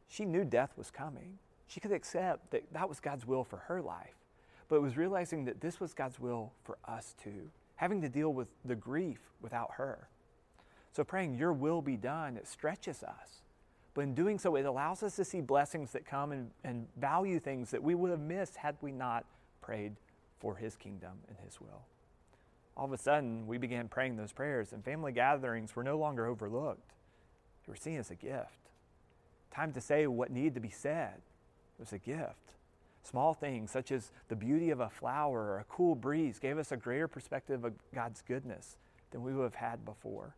She 0.09 0.25
knew 0.25 0.43
death 0.43 0.73
was 0.75 0.91
coming. 0.91 1.39
She 1.67 1.79
could 1.79 1.93
accept 1.93 2.51
that 2.51 2.63
that 2.73 2.89
was 2.89 2.99
God's 2.99 3.25
will 3.25 3.43
for 3.45 3.57
her 3.57 3.81
life. 3.81 4.15
but 4.67 4.77
it 4.77 4.81
was 4.81 4.97
realizing 4.97 5.45
that 5.45 5.61
this 5.61 5.79
was 5.79 5.93
God's 5.93 6.19
will 6.19 6.51
for 6.63 6.77
us 6.85 7.15
too, 7.21 7.49
having 7.75 8.01
to 8.01 8.09
deal 8.09 8.33
with 8.33 8.47
the 8.65 8.75
grief 8.75 9.19
without 9.41 9.71
her. 9.77 10.09
So 10.91 11.03
praying, 11.03 11.35
Your 11.35 11.53
will 11.53 11.81
be 11.81 11.97
done, 11.97 12.35
it 12.35 12.47
stretches 12.47 13.03
us. 13.03 13.41
But 13.93 14.01
in 14.01 14.15
doing 14.15 14.39
so, 14.39 14.55
it 14.55 14.65
allows 14.65 15.03
us 15.03 15.15
to 15.15 15.23
see 15.23 15.39
blessings 15.39 15.91
that 15.91 16.05
come 16.05 16.31
and, 16.31 16.51
and 16.63 16.87
value 16.97 17.39
things 17.39 17.71
that 17.71 17.81
we 17.81 17.95
would 17.95 18.11
have 18.11 18.19
missed 18.19 18.57
had 18.57 18.75
we 18.81 18.91
not 18.91 19.23
prayed 19.61 19.93
for 20.39 20.55
His 20.55 20.75
kingdom 20.75 21.19
and 21.27 21.37
His 21.43 21.59
will. 21.59 21.83
All 22.77 22.85
of 22.85 22.91
a 22.91 22.97
sudden, 22.97 23.47
we 23.47 23.57
began 23.57 23.87
praying 23.87 24.17
those 24.17 24.33
prayers, 24.33 24.73
and 24.73 24.83
family 24.83 25.11
gatherings 25.11 25.75
were 25.75 25.83
no 25.83 25.97
longer 25.97 26.25
overlooked. 26.25 26.91
They 27.65 27.71
were 27.71 27.77
seen 27.77 27.97
as 27.97 28.11
a 28.11 28.15
gift. 28.15 28.69
Time 29.51 29.71
to 29.73 29.81
say 29.81 30.07
what 30.07 30.31
needed 30.31 30.55
to 30.55 30.59
be 30.59 30.69
said 30.69 31.13
it 31.15 31.81
was 31.81 31.93
a 31.93 31.97
gift. 31.97 32.53
Small 33.03 33.33
things 33.33 33.71
such 33.71 33.91
as 33.91 34.11
the 34.27 34.35
beauty 34.35 34.71
of 34.71 34.79
a 34.79 34.89
flower 34.89 35.39
or 35.39 35.59
a 35.59 35.65
cool 35.65 35.95
breeze 35.95 36.39
gave 36.39 36.57
us 36.57 36.71
a 36.71 36.77
greater 36.77 37.07
perspective 37.07 37.63
of 37.63 37.73
God's 37.93 38.21
goodness 38.21 38.77
than 39.11 39.21
we 39.23 39.33
would 39.33 39.43
have 39.43 39.55
had 39.55 39.85
before. 39.85 40.35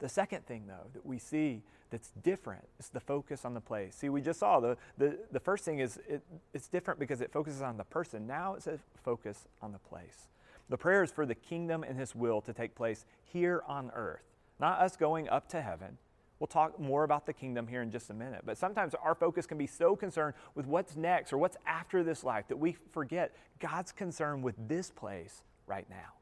The 0.00 0.08
second 0.08 0.46
thing, 0.46 0.64
though, 0.66 0.88
that 0.94 1.04
we 1.06 1.18
see 1.18 1.62
that's 1.90 2.10
different 2.22 2.64
is 2.78 2.88
the 2.88 3.00
focus 3.00 3.44
on 3.44 3.54
the 3.54 3.60
place. 3.60 3.94
See, 3.96 4.08
we 4.08 4.20
just 4.20 4.40
saw 4.40 4.60
the, 4.60 4.76
the, 4.96 5.18
the 5.32 5.40
first 5.40 5.64
thing 5.64 5.80
is 5.80 5.98
it, 6.08 6.22
it's 6.54 6.68
different 6.68 7.00
because 7.00 7.20
it 7.20 7.32
focuses 7.32 7.62
on 7.62 7.76
the 7.76 7.84
person. 7.84 8.26
Now 8.26 8.54
it's 8.54 8.66
a 8.66 8.78
focus 9.04 9.46
on 9.60 9.72
the 9.72 9.78
place. 9.78 10.28
The 10.68 10.78
prayer 10.78 11.02
is 11.02 11.10
for 11.10 11.26
the 11.26 11.34
kingdom 11.34 11.82
and 11.82 11.98
his 11.98 12.14
will 12.14 12.40
to 12.42 12.52
take 12.52 12.74
place 12.74 13.04
here 13.24 13.62
on 13.66 13.90
earth, 13.94 14.22
not 14.60 14.80
us 14.80 14.96
going 14.96 15.28
up 15.28 15.48
to 15.48 15.60
heaven. 15.60 15.98
We'll 16.38 16.46
talk 16.46 16.80
more 16.80 17.04
about 17.04 17.26
the 17.26 17.34
kingdom 17.34 17.66
here 17.66 17.82
in 17.82 17.90
just 17.90 18.08
a 18.08 18.14
minute. 18.14 18.42
But 18.46 18.56
sometimes 18.56 18.94
our 18.94 19.14
focus 19.14 19.46
can 19.46 19.58
be 19.58 19.66
so 19.66 19.94
concerned 19.94 20.34
with 20.54 20.66
what's 20.66 20.96
next 20.96 21.32
or 21.32 21.38
what's 21.38 21.56
after 21.66 22.02
this 22.02 22.24
life 22.24 22.48
that 22.48 22.56
we 22.56 22.76
forget 22.92 23.36
God's 23.58 23.92
concern 23.92 24.40
with 24.40 24.54
this 24.68 24.90
place 24.90 25.42
right 25.66 25.86
now. 25.90 26.19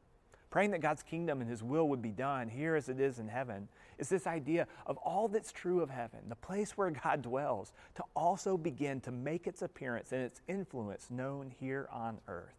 Praying 0.49 0.71
that 0.71 0.81
God's 0.81 1.03
kingdom 1.03 1.41
and 1.41 1.49
his 1.49 1.61
will 1.61 1.87
would 1.89 2.01
be 2.01 2.11
done 2.11 2.49
here 2.49 2.75
as 2.75 2.89
it 2.89 2.99
is 2.99 3.19
in 3.19 3.27
heaven 3.27 3.67
is 3.99 4.09
this 4.09 4.25
idea 4.25 4.67
of 4.87 4.97
all 4.97 5.27
that's 5.27 5.51
true 5.51 5.81
of 5.81 5.89
heaven, 5.91 6.19
the 6.27 6.35
place 6.35 6.75
where 6.75 6.89
God 7.03 7.21
dwells, 7.21 7.71
to 7.95 8.03
also 8.15 8.57
begin 8.57 8.99
to 9.01 9.11
make 9.11 9.45
its 9.45 9.61
appearance 9.61 10.11
and 10.11 10.21
its 10.21 10.41
influence 10.47 11.11
known 11.11 11.51
here 11.59 11.87
on 11.91 12.19
earth. 12.27 12.55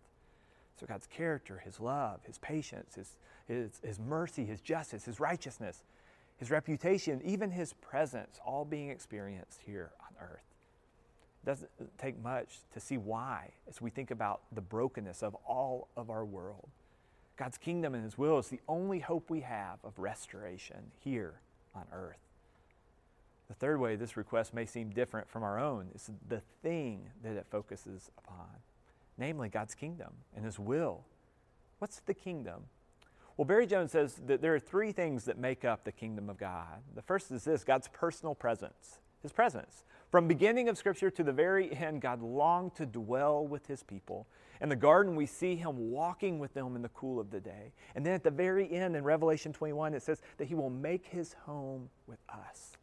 So, 0.78 0.86
God's 0.86 1.06
character, 1.06 1.58
His 1.58 1.80
love, 1.80 2.20
His 2.24 2.38
patience, 2.38 2.94
His, 2.94 3.16
His, 3.48 3.80
His 3.84 3.98
mercy, 3.98 4.44
His 4.44 4.60
justice, 4.60 5.04
His 5.04 5.18
righteousness, 5.18 5.82
His 6.38 6.50
reputation, 6.50 7.20
even 7.24 7.50
His 7.50 7.72
presence, 7.74 8.38
all 8.46 8.64
being 8.64 8.88
experienced 8.88 9.60
here 9.66 9.90
on 10.00 10.26
earth. 10.26 10.44
It 11.42 11.46
doesn't 11.46 11.70
take 11.98 12.22
much 12.22 12.60
to 12.72 12.80
see 12.80 12.98
why 12.98 13.50
as 13.68 13.80
we 13.80 13.90
think 13.90 14.10
about 14.10 14.42
the 14.52 14.60
brokenness 14.60 15.22
of 15.22 15.34
all 15.46 15.88
of 15.96 16.08
our 16.08 16.24
world. 16.24 16.68
God's 17.40 17.58
kingdom 17.58 17.94
and 17.94 18.04
His 18.04 18.18
will 18.18 18.38
is 18.38 18.48
the 18.48 18.60
only 18.68 19.00
hope 19.00 19.30
we 19.30 19.40
have 19.40 19.78
of 19.82 19.98
restoration 19.98 20.92
here 21.00 21.40
on 21.74 21.84
earth. 21.90 22.20
The 23.48 23.54
third 23.54 23.80
way 23.80 23.96
this 23.96 24.16
request 24.16 24.52
may 24.54 24.66
seem 24.66 24.90
different 24.90 25.28
from 25.28 25.42
our 25.42 25.58
own 25.58 25.88
is 25.94 26.10
the 26.28 26.42
thing 26.62 27.00
that 27.24 27.36
it 27.36 27.46
focuses 27.50 28.10
upon 28.18 28.46
namely 29.20 29.48
God's 29.48 29.74
kingdom 29.74 30.12
and 30.34 30.44
His 30.44 30.58
will. 30.58 31.04
What's 31.78 32.00
the 32.00 32.14
kingdom? 32.14 32.64
Well, 33.36 33.44
Barry 33.44 33.66
Jones 33.66 33.92
says 33.92 34.20
that 34.26 34.42
there 34.42 34.54
are 34.54 34.60
three 34.60 34.92
things 34.92 35.24
that 35.24 35.38
make 35.38 35.64
up 35.64 35.84
the 35.84 35.92
kingdom 35.92 36.28
of 36.28 36.36
God. 36.36 36.82
The 36.94 37.02
first 37.02 37.30
is 37.30 37.44
this 37.44 37.64
God's 37.64 37.88
personal 37.88 38.34
presence, 38.34 38.98
His 39.22 39.32
presence. 39.32 39.84
From 40.10 40.26
beginning 40.26 40.68
of 40.68 40.76
Scripture 40.76 41.10
to 41.10 41.22
the 41.22 41.32
very 41.32 41.72
end, 41.74 42.00
God 42.00 42.22
longed 42.22 42.74
to 42.76 42.86
dwell 42.86 43.46
with 43.46 43.66
His 43.66 43.82
people. 43.82 44.26
In 44.60 44.68
the 44.68 44.76
garden, 44.76 45.14
we 45.14 45.26
see 45.26 45.56
Him 45.56 45.90
walking 45.90 46.38
with 46.38 46.52
them 46.54 46.74
in 46.76 46.82
the 46.82 46.88
cool 46.90 47.20
of 47.20 47.30
the 47.30 47.40
day. 47.40 47.72
And 47.94 48.04
then 48.04 48.14
at 48.14 48.24
the 48.24 48.30
very 48.30 48.70
end, 48.72 48.96
in 48.96 49.04
Revelation 49.04 49.52
21, 49.52 49.94
it 49.94 50.02
says 50.02 50.20
that 50.38 50.48
He 50.48 50.54
will 50.54 50.70
make 50.70 51.06
His 51.06 51.34
home 51.44 51.88
with 52.06 52.18
us. 52.28 52.76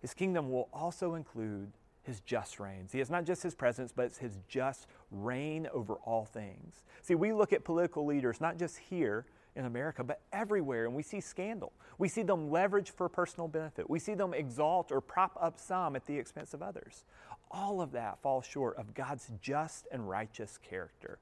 His 0.00 0.14
kingdom 0.14 0.50
will 0.50 0.68
also 0.72 1.14
include 1.14 1.72
his 2.06 2.20
just 2.20 2.60
reigns. 2.60 2.92
He 2.92 3.00
is 3.00 3.10
not 3.10 3.24
just 3.24 3.42
his 3.42 3.54
presence, 3.54 3.92
but 3.94 4.04
it's 4.06 4.18
his 4.18 4.38
just 4.48 4.86
reign 5.10 5.68
over 5.72 5.94
all 6.04 6.24
things. 6.24 6.82
See, 7.02 7.16
we 7.16 7.32
look 7.32 7.52
at 7.52 7.64
political 7.64 8.06
leaders, 8.06 8.40
not 8.40 8.56
just 8.56 8.78
here 8.78 9.26
in 9.56 9.64
America, 9.64 10.04
but 10.04 10.20
everywhere, 10.32 10.84
and 10.84 10.94
we 10.94 11.02
see 11.02 11.20
scandal. 11.20 11.72
We 11.98 12.08
see 12.08 12.22
them 12.22 12.50
leverage 12.50 12.90
for 12.90 13.08
personal 13.08 13.48
benefit. 13.48 13.88
We 13.88 13.98
see 13.98 14.14
them 14.14 14.34
exalt 14.34 14.92
or 14.92 15.00
prop 15.00 15.36
up 15.40 15.58
some 15.58 15.96
at 15.96 16.06
the 16.06 16.16
expense 16.16 16.54
of 16.54 16.62
others. 16.62 17.04
All 17.50 17.80
of 17.80 17.92
that 17.92 18.20
falls 18.22 18.44
short 18.46 18.76
of 18.76 18.94
God's 18.94 19.30
just 19.40 19.88
and 19.90 20.08
righteous 20.08 20.58
character. 20.58 21.18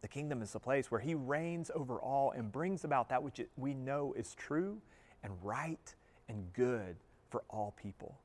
The 0.00 0.08
kingdom 0.08 0.42
is 0.42 0.52
the 0.52 0.60
place 0.60 0.90
where 0.90 1.00
he 1.00 1.14
reigns 1.14 1.70
over 1.74 2.00
all 2.00 2.30
and 2.30 2.50
brings 2.50 2.84
about 2.84 3.08
that 3.10 3.22
which 3.22 3.40
we 3.56 3.74
know 3.74 4.14
is 4.16 4.34
true 4.34 4.80
and 5.22 5.32
right 5.42 5.94
and 6.28 6.52
good 6.52 6.96
for 7.30 7.42
all 7.50 7.74
people. 7.80 8.16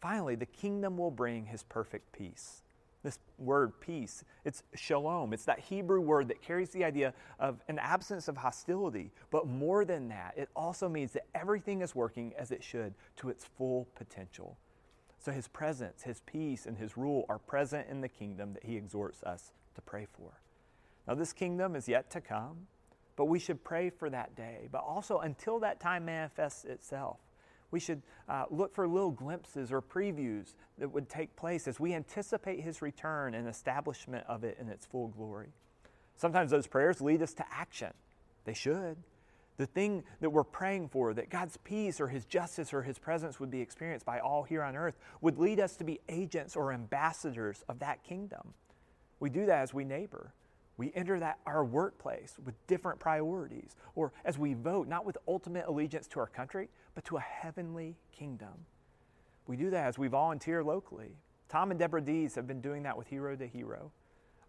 Finally, 0.00 0.34
the 0.34 0.46
kingdom 0.46 0.98
will 0.98 1.10
bring 1.10 1.46
his 1.46 1.62
perfect 1.62 2.12
peace. 2.12 2.62
This 3.04 3.18
word 3.38 3.78
peace, 3.80 4.24
it's 4.46 4.62
shalom. 4.74 5.34
It's 5.34 5.44
that 5.44 5.60
Hebrew 5.60 6.00
word 6.00 6.26
that 6.28 6.40
carries 6.40 6.70
the 6.70 6.84
idea 6.84 7.12
of 7.38 7.60
an 7.68 7.78
absence 7.78 8.28
of 8.28 8.38
hostility. 8.38 9.12
But 9.30 9.46
more 9.46 9.84
than 9.84 10.08
that, 10.08 10.32
it 10.38 10.48
also 10.56 10.88
means 10.88 11.12
that 11.12 11.26
everything 11.34 11.82
is 11.82 11.94
working 11.94 12.32
as 12.38 12.50
it 12.50 12.64
should 12.64 12.94
to 13.16 13.28
its 13.28 13.44
full 13.44 13.86
potential. 13.94 14.56
So 15.18 15.32
his 15.32 15.46
presence, 15.48 16.02
his 16.02 16.22
peace, 16.24 16.64
and 16.64 16.78
his 16.78 16.96
rule 16.96 17.26
are 17.28 17.38
present 17.38 17.88
in 17.90 18.00
the 18.00 18.08
kingdom 18.08 18.54
that 18.54 18.64
he 18.64 18.76
exhorts 18.76 19.22
us 19.22 19.52
to 19.74 19.82
pray 19.82 20.06
for. 20.10 20.30
Now, 21.06 21.14
this 21.14 21.34
kingdom 21.34 21.76
is 21.76 21.86
yet 21.86 22.10
to 22.12 22.22
come, 22.22 22.66
but 23.16 23.26
we 23.26 23.38
should 23.38 23.62
pray 23.62 23.90
for 23.90 24.08
that 24.08 24.34
day. 24.34 24.68
But 24.72 24.82
also, 24.82 25.18
until 25.18 25.58
that 25.60 25.78
time 25.78 26.06
manifests 26.06 26.64
itself, 26.64 27.18
we 27.70 27.80
should 27.80 28.02
uh, 28.28 28.44
look 28.50 28.74
for 28.74 28.86
little 28.86 29.10
glimpses 29.10 29.72
or 29.72 29.82
previews 29.82 30.54
that 30.78 30.92
would 30.92 31.08
take 31.08 31.34
place 31.36 31.66
as 31.66 31.80
we 31.80 31.94
anticipate 31.94 32.60
his 32.60 32.82
return 32.82 33.34
and 33.34 33.48
establishment 33.48 34.24
of 34.28 34.44
it 34.44 34.56
in 34.60 34.68
its 34.68 34.86
full 34.86 35.08
glory. 35.08 35.48
Sometimes 36.16 36.50
those 36.50 36.66
prayers 36.66 37.00
lead 37.00 37.22
us 37.22 37.34
to 37.34 37.44
action. 37.50 37.92
They 38.44 38.54
should. 38.54 38.96
The 39.56 39.66
thing 39.66 40.02
that 40.20 40.30
we're 40.30 40.42
praying 40.42 40.88
for, 40.88 41.14
that 41.14 41.30
God's 41.30 41.56
peace 41.58 42.00
or 42.00 42.08
his 42.08 42.24
justice 42.24 42.74
or 42.74 42.82
his 42.82 42.98
presence 42.98 43.38
would 43.38 43.50
be 43.50 43.60
experienced 43.60 44.04
by 44.04 44.18
all 44.18 44.42
here 44.42 44.62
on 44.62 44.76
earth, 44.76 44.96
would 45.20 45.38
lead 45.38 45.60
us 45.60 45.76
to 45.76 45.84
be 45.84 46.00
agents 46.08 46.56
or 46.56 46.72
ambassadors 46.72 47.64
of 47.68 47.78
that 47.78 48.02
kingdom. 48.02 48.54
We 49.20 49.30
do 49.30 49.46
that 49.46 49.62
as 49.62 49.72
we 49.72 49.84
neighbor. 49.84 50.32
We 50.76 50.90
enter 50.96 51.20
that 51.20 51.38
our 51.46 51.64
workplace 51.64 52.34
with 52.44 52.54
different 52.66 52.98
priorities, 52.98 53.76
or 53.94 54.12
as 54.24 54.36
we 54.36 54.54
vote, 54.54 54.88
not 54.88 55.04
with 55.04 55.16
ultimate 55.28 55.66
allegiance 55.68 56.08
to 56.08 56.20
our 56.20 56.26
country, 56.26 56.68
but 56.94 57.04
to 57.06 57.16
a 57.16 57.20
heavenly 57.20 57.96
kingdom. 58.12 58.66
We 59.46 59.56
do 59.56 59.70
that 59.70 59.86
as 59.86 59.98
we 59.98 60.08
volunteer 60.08 60.62
locally. 60.62 61.16
Tom 61.48 61.70
and 61.70 61.78
Deborah 61.78 62.00
Dees 62.00 62.34
have 62.34 62.46
been 62.46 62.60
doing 62.60 62.82
that 62.84 62.96
with 62.96 63.08
Hero 63.08 63.36
to 63.36 63.46
Hero. 63.46 63.92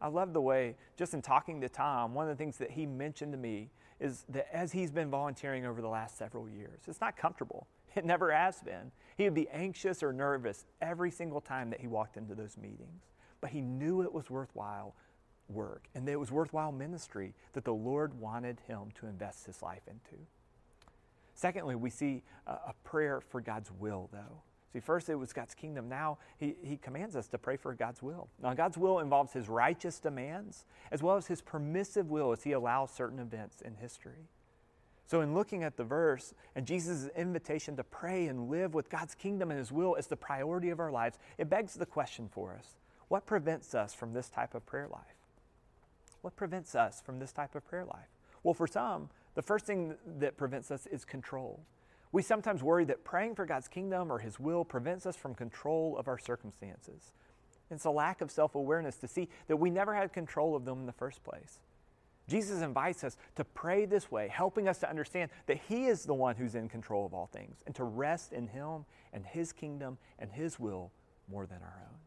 I 0.01 0.07
love 0.07 0.33
the 0.33 0.41
way, 0.41 0.75
just 0.97 1.13
in 1.13 1.21
talking 1.21 1.61
to 1.61 1.69
Tom, 1.69 2.13
one 2.13 2.29
of 2.29 2.37
the 2.37 2.41
things 2.41 2.57
that 2.57 2.71
he 2.71 2.85
mentioned 2.85 3.31
to 3.31 3.37
me 3.37 3.69
is 3.99 4.25
that 4.29 4.53
as 4.53 4.71
he's 4.71 4.91
been 4.91 5.09
volunteering 5.09 5.65
over 5.65 5.81
the 5.81 5.87
last 5.87 6.17
several 6.17 6.49
years, 6.49 6.81
it's 6.87 7.01
not 7.01 7.17
comfortable. 7.17 7.67
It 7.95 8.03
never 8.03 8.29
has 8.29 8.59
been. 8.59 8.91
He 9.15 9.23
would 9.23 9.33
be 9.33 9.47
anxious 9.47 10.03
or 10.03 10.11
nervous 10.11 10.65
every 10.81 11.09
single 11.09 11.39
time 11.39 11.69
that 11.69 11.79
he 11.79 11.87
walked 11.87 12.17
into 12.17 12.35
those 12.35 12.57
meetings. 12.57 13.05
But 13.39 13.51
he 13.51 13.61
knew 13.61 14.01
it 14.01 14.13
was 14.13 14.29
worthwhile 14.29 14.95
work 15.47 15.87
and 15.95 16.05
that 16.05 16.11
it 16.11 16.19
was 16.19 16.29
worthwhile 16.29 16.73
ministry 16.73 17.33
that 17.53 17.63
the 17.63 17.73
Lord 17.73 18.19
wanted 18.19 18.59
him 18.67 18.89
to 18.95 19.05
invest 19.07 19.45
his 19.45 19.61
life 19.61 19.83
into. 19.87 20.21
Secondly, 21.35 21.75
we 21.75 21.89
see 21.89 22.23
a, 22.47 22.73
prayer 22.83 23.21
for 23.21 23.41
God's 23.41 23.69
will, 23.71 24.09
though. 24.11 24.41
See, 24.71 24.79
first 24.79 25.09
it 25.09 25.15
was 25.15 25.33
God's 25.33 25.53
kingdom. 25.53 25.87
Now 25.87 26.17
he, 26.37 26.55
he 26.63 26.77
commands 26.77 27.15
us 27.15 27.27
to 27.29 27.37
pray 27.37 27.57
for 27.57 27.73
God's 27.73 28.01
will. 28.01 28.29
Now, 28.41 28.53
God's 28.53 28.77
will 28.77 28.99
involves 28.99 29.33
his 29.33 29.47
righteous 29.47 29.99
demands 29.99 30.65
as 30.91 31.03
well 31.03 31.17
as 31.17 31.27
his 31.27 31.41
permissive 31.41 32.09
will 32.09 32.31
as 32.31 32.43
he 32.43 32.53
allows 32.53 32.91
certain 32.91 33.19
events 33.19 33.61
in 33.61 33.75
history. 33.75 34.29
So, 35.07 35.21
in 35.21 35.33
looking 35.33 35.63
at 35.63 35.77
the 35.77 35.83
verse 35.83 36.33
and 36.55 36.65
Jesus' 36.65 37.09
invitation 37.15 37.75
to 37.77 37.83
pray 37.83 38.27
and 38.27 38.49
live 38.49 38.73
with 38.73 38.89
God's 38.89 39.13
kingdom 39.13 39.51
and 39.51 39.59
his 39.59 39.71
will 39.71 39.95
as 39.97 40.07
the 40.07 40.17
priority 40.17 40.71
of 40.71 40.79
our 40.79 40.91
lives, 40.91 41.19
it 41.37 41.49
begs 41.49 41.75
the 41.75 41.85
question 41.85 42.27
for 42.29 42.55
us 42.57 42.75
what 43.07 43.25
prevents 43.25 43.75
us 43.75 43.93
from 43.93 44.13
this 44.13 44.29
type 44.29 44.55
of 44.55 44.65
prayer 44.65 44.87
life? 44.87 45.01
What 46.21 46.35
prevents 46.35 46.73
us 46.73 47.01
from 47.05 47.19
this 47.19 47.31
type 47.31 47.55
of 47.55 47.67
prayer 47.67 47.85
life? 47.85 48.09
Well, 48.41 48.53
for 48.53 48.67
some, 48.67 49.09
the 49.35 49.41
first 49.41 49.65
thing 49.65 49.95
that 50.19 50.37
prevents 50.37 50.71
us 50.71 50.87
is 50.87 51.05
control. 51.05 51.61
We 52.11 52.21
sometimes 52.21 52.63
worry 52.63 52.85
that 52.85 53.03
praying 53.03 53.35
for 53.35 53.45
God's 53.45 53.67
kingdom 53.67 54.11
or 54.11 54.19
His 54.19 54.39
will 54.39 54.63
prevents 54.63 55.05
us 55.05 55.15
from 55.15 55.35
control 55.35 55.97
of 55.97 56.07
our 56.07 56.17
circumstances. 56.17 57.11
It's 57.69 57.85
a 57.85 57.89
lack 57.89 58.21
of 58.21 58.31
self 58.31 58.55
awareness 58.55 58.97
to 58.97 59.07
see 59.07 59.27
that 59.47 59.57
we 59.57 59.69
never 59.69 59.93
had 59.93 60.13
control 60.13 60.55
of 60.55 60.65
them 60.65 60.79
in 60.79 60.85
the 60.85 60.93
first 60.93 61.23
place. 61.23 61.59
Jesus 62.27 62.61
invites 62.61 63.03
us 63.03 63.17
to 63.35 63.43
pray 63.43 63.85
this 63.85 64.09
way, 64.09 64.27
helping 64.27 64.67
us 64.67 64.79
to 64.79 64.89
understand 64.89 65.29
that 65.45 65.59
He 65.67 65.85
is 65.87 66.05
the 66.05 66.13
one 66.13 66.35
who's 66.35 66.55
in 66.55 66.69
control 66.69 67.05
of 67.05 67.13
all 67.13 67.27
things 67.27 67.57
and 67.65 67.75
to 67.75 67.83
rest 67.83 68.33
in 68.33 68.47
Him 68.47 68.85
and 69.13 69.25
His 69.25 69.51
kingdom 69.51 69.97
and 70.17 70.31
His 70.31 70.59
will 70.59 70.91
more 71.29 71.45
than 71.45 71.61
our 71.61 71.81
own. 71.81 71.97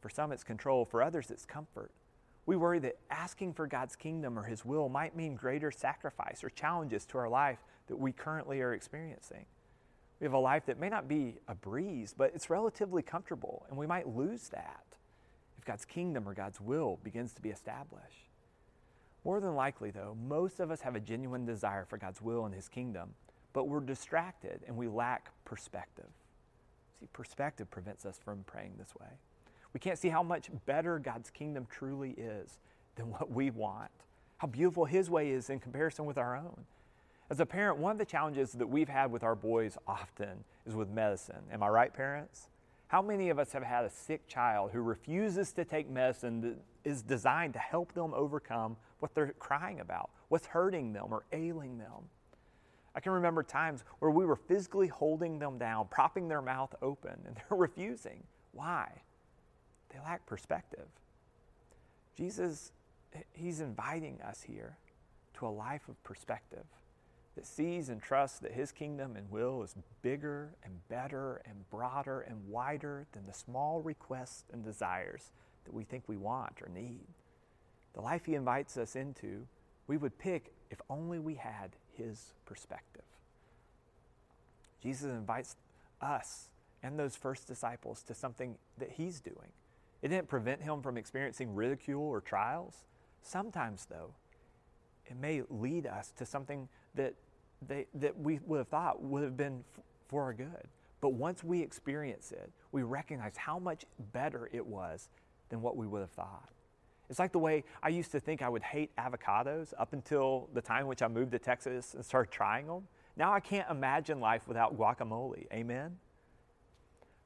For 0.00 0.10
some, 0.10 0.32
it's 0.32 0.44
control. 0.44 0.84
For 0.84 1.02
others, 1.02 1.30
it's 1.30 1.46
comfort. 1.46 1.90
We 2.46 2.56
worry 2.56 2.78
that 2.80 2.98
asking 3.10 3.54
for 3.54 3.66
God's 3.66 3.96
kingdom 3.96 4.38
or 4.38 4.42
His 4.42 4.64
will 4.64 4.88
might 4.88 5.16
mean 5.16 5.34
greater 5.34 5.70
sacrifice 5.70 6.44
or 6.44 6.50
challenges 6.50 7.06
to 7.06 7.18
our 7.18 7.28
life 7.28 7.58
that 7.88 7.98
we 7.98 8.12
currently 8.12 8.60
are 8.60 8.74
experiencing. 8.74 9.46
We 10.20 10.24
have 10.24 10.34
a 10.34 10.38
life 10.38 10.66
that 10.66 10.78
may 10.78 10.88
not 10.88 11.08
be 11.08 11.38
a 11.48 11.54
breeze, 11.54 12.14
but 12.16 12.32
it's 12.34 12.50
relatively 12.50 13.02
comfortable, 13.02 13.66
and 13.68 13.76
we 13.76 13.86
might 13.86 14.08
lose 14.08 14.48
that 14.48 14.84
if 15.58 15.64
God's 15.64 15.84
kingdom 15.84 16.28
or 16.28 16.34
God's 16.34 16.60
will 16.60 16.98
begins 17.02 17.32
to 17.34 17.42
be 17.42 17.50
established. 17.50 18.28
More 19.24 19.40
than 19.40 19.54
likely, 19.54 19.90
though, 19.90 20.16
most 20.26 20.60
of 20.60 20.70
us 20.70 20.82
have 20.82 20.96
a 20.96 21.00
genuine 21.00 21.46
desire 21.46 21.86
for 21.86 21.96
God's 21.96 22.20
will 22.20 22.44
and 22.44 22.54
His 22.54 22.68
kingdom, 22.68 23.14
but 23.52 23.68
we're 23.68 23.80
distracted 23.80 24.60
and 24.66 24.76
we 24.76 24.86
lack 24.86 25.30
perspective. 25.44 26.10
See, 27.00 27.06
perspective 27.12 27.70
prevents 27.70 28.04
us 28.04 28.20
from 28.22 28.44
praying 28.44 28.74
this 28.78 28.94
way. 29.00 29.08
We 29.74 29.80
can't 29.80 29.98
see 29.98 30.08
how 30.08 30.22
much 30.22 30.50
better 30.64 30.98
God's 30.98 31.30
kingdom 31.30 31.66
truly 31.68 32.12
is 32.12 32.58
than 32.94 33.10
what 33.10 33.30
we 33.30 33.50
want, 33.50 33.90
how 34.38 34.46
beautiful 34.46 34.84
His 34.84 35.10
way 35.10 35.30
is 35.30 35.50
in 35.50 35.58
comparison 35.58 36.06
with 36.06 36.16
our 36.16 36.36
own. 36.36 36.64
As 37.28 37.40
a 37.40 37.46
parent, 37.46 37.78
one 37.78 37.92
of 37.92 37.98
the 37.98 38.04
challenges 38.04 38.52
that 38.52 38.68
we've 38.68 38.88
had 38.88 39.10
with 39.10 39.24
our 39.24 39.34
boys 39.34 39.76
often 39.86 40.44
is 40.64 40.76
with 40.76 40.88
medicine. 40.88 41.42
Am 41.52 41.62
I 41.62 41.68
right, 41.68 41.92
parents? 41.92 42.48
How 42.86 43.02
many 43.02 43.30
of 43.30 43.38
us 43.38 43.52
have 43.52 43.64
had 43.64 43.84
a 43.84 43.90
sick 43.90 44.28
child 44.28 44.70
who 44.72 44.80
refuses 44.80 45.52
to 45.54 45.64
take 45.64 45.90
medicine 45.90 46.40
that 46.42 46.56
is 46.84 47.02
designed 47.02 47.54
to 47.54 47.58
help 47.58 47.92
them 47.94 48.12
overcome 48.14 48.76
what 49.00 49.14
they're 49.14 49.34
crying 49.38 49.80
about, 49.80 50.10
what's 50.28 50.46
hurting 50.46 50.92
them 50.92 51.06
or 51.10 51.24
ailing 51.32 51.78
them? 51.78 52.08
I 52.94 53.00
can 53.00 53.10
remember 53.10 53.42
times 53.42 53.82
where 53.98 54.12
we 54.12 54.24
were 54.24 54.36
physically 54.36 54.86
holding 54.86 55.40
them 55.40 55.58
down, 55.58 55.88
propping 55.90 56.28
their 56.28 56.42
mouth 56.42 56.72
open, 56.80 57.16
and 57.26 57.34
they're 57.48 57.58
refusing. 57.58 58.22
Why? 58.52 58.88
They 59.94 60.00
lack 60.00 60.26
perspective. 60.26 60.86
Jesus, 62.16 62.72
He's 63.32 63.60
inviting 63.60 64.20
us 64.22 64.42
here 64.42 64.76
to 65.38 65.46
a 65.46 65.48
life 65.48 65.88
of 65.88 66.02
perspective 66.02 66.64
that 67.36 67.46
sees 67.46 67.88
and 67.88 68.02
trusts 68.02 68.40
that 68.40 68.52
His 68.52 68.72
kingdom 68.72 69.14
and 69.16 69.30
will 69.30 69.62
is 69.62 69.76
bigger 70.02 70.50
and 70.64 70.86
better 70.88 71.40
and 71.44 71.68
broader 71.70 72.20
and 72.22 72.48
wider 72.48 73.06
than 73.12 73.26
the 73.26 73.32
small 73.32 73.82
requests 73.82 74.44
and 74.52 74.64
desires 74.64 75.30
that 75.64 75.74
we 75.74 75.84
think 75.84 76.04
we 76.08 76.16
want 76.16 76.60
or 76.60 76.68
need. 76.68 77.06
The 77.94 78.00
life 78.00 78.26
He 78.26 78.34
invites 78.34 78.76
us 78.76 78.96
into, 78.96 79.46
we 79.86 79.96
would 79.96 80.18
pick 80.18 80.52
if 80.70 80.80
only 80.90 81.20
we 81.20 81.34
had 81.34 81.70
His 81.96 82.32
perspective. 82.46 83.02
Jesus 84.82 85.10
invites 85.10 85.56
us 86.00 86.48
and 86.82 86.98
those 86.98 87.16
first 87.16 87.46
disciples 87.46 88.02
to 88.02 88.14
something 88.14 88.56
that 88.78 88.90
He's 88.90 89.20
doing. 89.20 89.52
It 90.04 90.08
didn't 90.08 90.28
prevent 90.28 90.62
him 90.62 90.82
from 90.82 90.98
experiencing 90.98 91.54
ridicule 91.54 92.02
or 92.02 92.20
trials. 92.20 92.84
Sometimes, 93.22 93.86
though, 93.86 94.10
it 95.06 95.16
may 95.16 95.42
lead 95.48 95.86
us 95.86 96.12
to 96.18 96.26
something 96.26 96.68
that, 96.94 97.14
they, 97.66 97.86
that 97.94 98.20
we 98.20 98.38
would 98.44 98.58
have 98.58 98.68
thought 98.68 99.02
would 99.02 99.22
have 99.22 99.34
been 99.34 99.64
f- 99.74 99.82
for 100.08 100.24
our 100.24 100.34
good. 100.34 100.68
But 101.00 101.14
once 101.14 101.42
we 101.42 101.62
experience 101.62 102.32
it, 102.32 102.52
we 102.70 102.82
recognize 102.82 103.38
how 103.38 103.58
much 103.58 103.86
better 104.12 104.50
it 104.52 104.66
was 104.66 105.08
than 105.48 105.62
what 105.62 105.74
we 105.74 105.86
would 105.86 106.02
have 106.02 106.10
thought. 106.10 106.50
It's 107.08 107.18
like 107.18 107.32
the 107.32 107.38
way 107.38 107.64
I 107.82 107.88
used 107.88 108.12
to 108.12 108.20
think 108.20 108.42
I 108.42 108.50
would 108.50 108.62
hate 108.62 108.94
avocados 108.96 109.72
up 109.78 109.94
until 109.94 110.50
the 110.52 110.60
time 110.60 110.86
which 110.86 111.00
I 111.00 111.08
moved 111.08 111.32
to 111.32 111.38
Texas 111.38 111.94
and 111.94 112.04
started 112.04 112.30
trying 112.30 112.66
them. 112.66 112.88
Now 113.16 113.32
I 113.32 113.40
can't 113.40 113.70
imagine 113.70 114.20
life 114.20 114.46
without 114.46 114.76
guacamole. 114.76 115.50
Amen? 115.50 115.96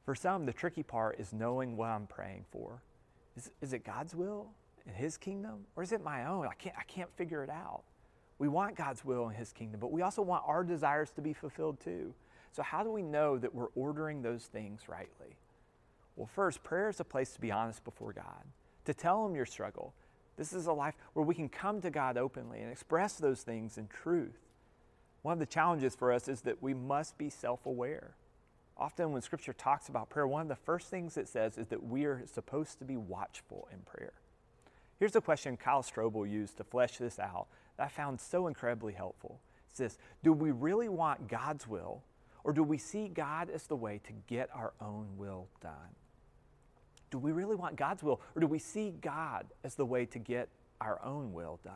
For 0.09 0.15
some, 0.15 0.47
the 0.47 0.55
tricky 0.55 0.83
part 0.83 1.21
is 1.21 1.35
knowing 1.35 1.77
what 1.77 1.91
I'm 1.91 2.07
praying 2.07 2.47
for. 2.51 2.83
Is, 3.37 3.51
is 3.61 3.75
it 3.75 3.85
God's 3.85 4.15
will 4.15 4.47
and 4.87 4.97
His 4.97 5.19
kingdom, 5.19 5.67
or 5.77 5.83
is 5.83 5.93
it 5.93 6.03
my 6.03 6.25
own? 6.25 6.47
I 6.47 6.55
can't, 6.55 6.75
I 6.79 6.85
can't 6.85 7.15
figure 7.15 7.45
it 7.45 7.51
out. 7.51 7.83
We 8.39 8.49
want 8.49 8.75
God's 8.75 9.05
will 9.05 9.27
and 9.27 9.37
His 9.37 9.53
kingdom, 9.53 9.81
but 9.81 9.93
we 9.93 10.01
also 10.01 10.23
want 10.23 10.45
our 10.47 10.65
desires 10.65 11.11
to 11.11 11.21
be 11.21 11.35
fulfilled 11.35 11.79
too. 11.79 12.15
So, 12.53 12.63
how 12.63 12.83
do 12.83 12.91
we 12.91 13.03
know 13.03 13.37
that 13.37 13.55
we're 13.55 13.69
ordering 13.75 14.23
those 14.23 14.45
things 14.45 14.89
rightly? 14.89 15.37
Well, 16.17 16.31
first, 16.35 16.63
prayer 16.63 16.89
is 16.89 17.01
a 17.01 17.05
place 17.05 17.35
to 17.35 17.41
be 17.43 17.53
honest 17.53 17.85
before 17.85 18.15
God, 18.15 18.47
to 18.87 18.95
tell 18.95 19.27
Him 19.27 19.37
your 19.37 19.45
struggle. 19.45 19.93
This 20.39 20.55
is 20.55 20.65
a 20.69 20.73
life 20.73 20.95
where 21.13 21.27
we 21.27 21.35
can 21.35 21.51
come 21.51 21.83
to 21.83 21.91
God 21.91 22.17
openly 22.17 22.63
and 22.63 22.73
express 22.73 23.17
those 23.17 23.43
things 23.43 23.77
in 23.77 23.89
truth. 23.89 24.41
One 25.21 25.35
of 25.35 25.39
the 25.39 25.45
challenges 25.45 25.95
for 25.95 26.11
us 26.11 26.29
is 26.29 26.41
that 26.43 26.63
we 26.63 26.73
must 26.73 27.19
be 27.19 27.29
self 27.29 27.67
aware. 27.67 28.15
Often, 28.79 29.13
when 29.13 29.23
Scripture 29.23 29.53
talks 29.53 29.89
about 29.89 30.09
prayer, 30.09 30.27
one 30.27 30.43
of 30.43 30.49
the 30.49 30.55
first 30.55 30.89
things 30.89 31.17
it 31.17 31.27
says 31.27 31.59
is 31.59 31.67
that 31.69 31.83
we 31.83 32.05
are 32.05 32.23
supposed 32.33 32.79
to 32.79 32.85
be 32.85 32.97
watchful 32.97 33.69
in 33.73 33.81
prayer. 33.81 34.13
Here's 35.01 35.17
a 35.17 35.21
question 35.21 35.57
Kyle 35.57 35.83
Strobel 35.83 36.31
used 36.31 36.57
to 36.59 36.65
flesh 36.65 36.99
this 36.99 37.19
out 37.19 37.49
that 37.77 37.85
I 37.85 37.89
found 37.89 38.21
so 38.21 38.47
incredibly 38.47 38.93
helpful. 38.93 39.41
It 39.71 39.79
this 39.79 39.99
Do 40.23 40.33
we 40.33 40.53
really 40.53 40.89
want 40.89 41.27
God's 41.27 41.67
will, 41.67 42.03
or 42.45 42.53
do 42.53 42.63
we 42.63 42.79
see 42.79 43.09
God 43.09 43.51
as 43.51 43.67
the 43.67 43.77
way 43.77 44.01
to 44.05 44.13
get 44.29 44.49
our 44.55 44.73
own 44.81 45.09
will 45.17 45.49
done? 45.61 45.97
Do 47.11 47.19
we 47.19 47.33
really 47.33 47.57
want 47.57 47.75
God's 47.75 48.05
will, 48.05 48.21
or 48.37 48.41
do 48.41 48.47
we 48.47 48.61
see 48.61 48.95
God 49.01 49.47
as 49.65 49.75
the 49.75 49.87
way 49.87 50.07
to 50.07 50.19
get 50.21 50.49
our 50.81 51.01
own 51.03 51.33
will 51.33 51.59
done? 51.65 51.75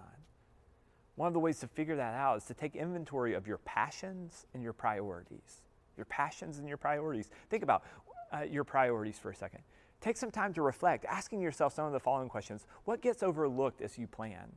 One 1.16 1.26
of 1.26 1.32
the 1.32 1.40
ways 1.40 1.58
to 1.60 1.66
figure 1.66 1.96
that 1.96 2.14
out 2.14 2.38
is 2.38 2.44
to 2.44 2.54
take 2.54 2.76
inventory 2.76 3.34
of 3.34 3.46
your 3.48 3.58
passions 3.58 4.46
and 4.54 4.62
your 4.62 4.72
priorities 4.72 5.62
your 5.96 6.06
passions 6.06 6.58
and 6.58 6.68
your 6.68 6.76
priorities. 6.76 7.30
Think 7.50 7.62
about 7.62 7.84
uh, 8.32 8.42
your 8.42 8.64
priorities 8.64 9.18
for 9.18 9.30
a 9.30 9.34
second. 9.34 9.60
Take 10.00 10.16
some 10.16 10.30
time 10.30 10.52
to 10.54 10.62
reflect, 10.62 11.04
asking 11.04 11.40
yourself 11.40 11.74
some 11.74 11.86
of 11.86 11.92
the 11.92 12.00
following 12.00 12.28
questions 12.28 12.66
What 12.84 13.00
gets 13.00 13.22
overlooked 13.22 13.80
as 13.80 13.98
you 13.98 14.06
plan? 14.06 14.52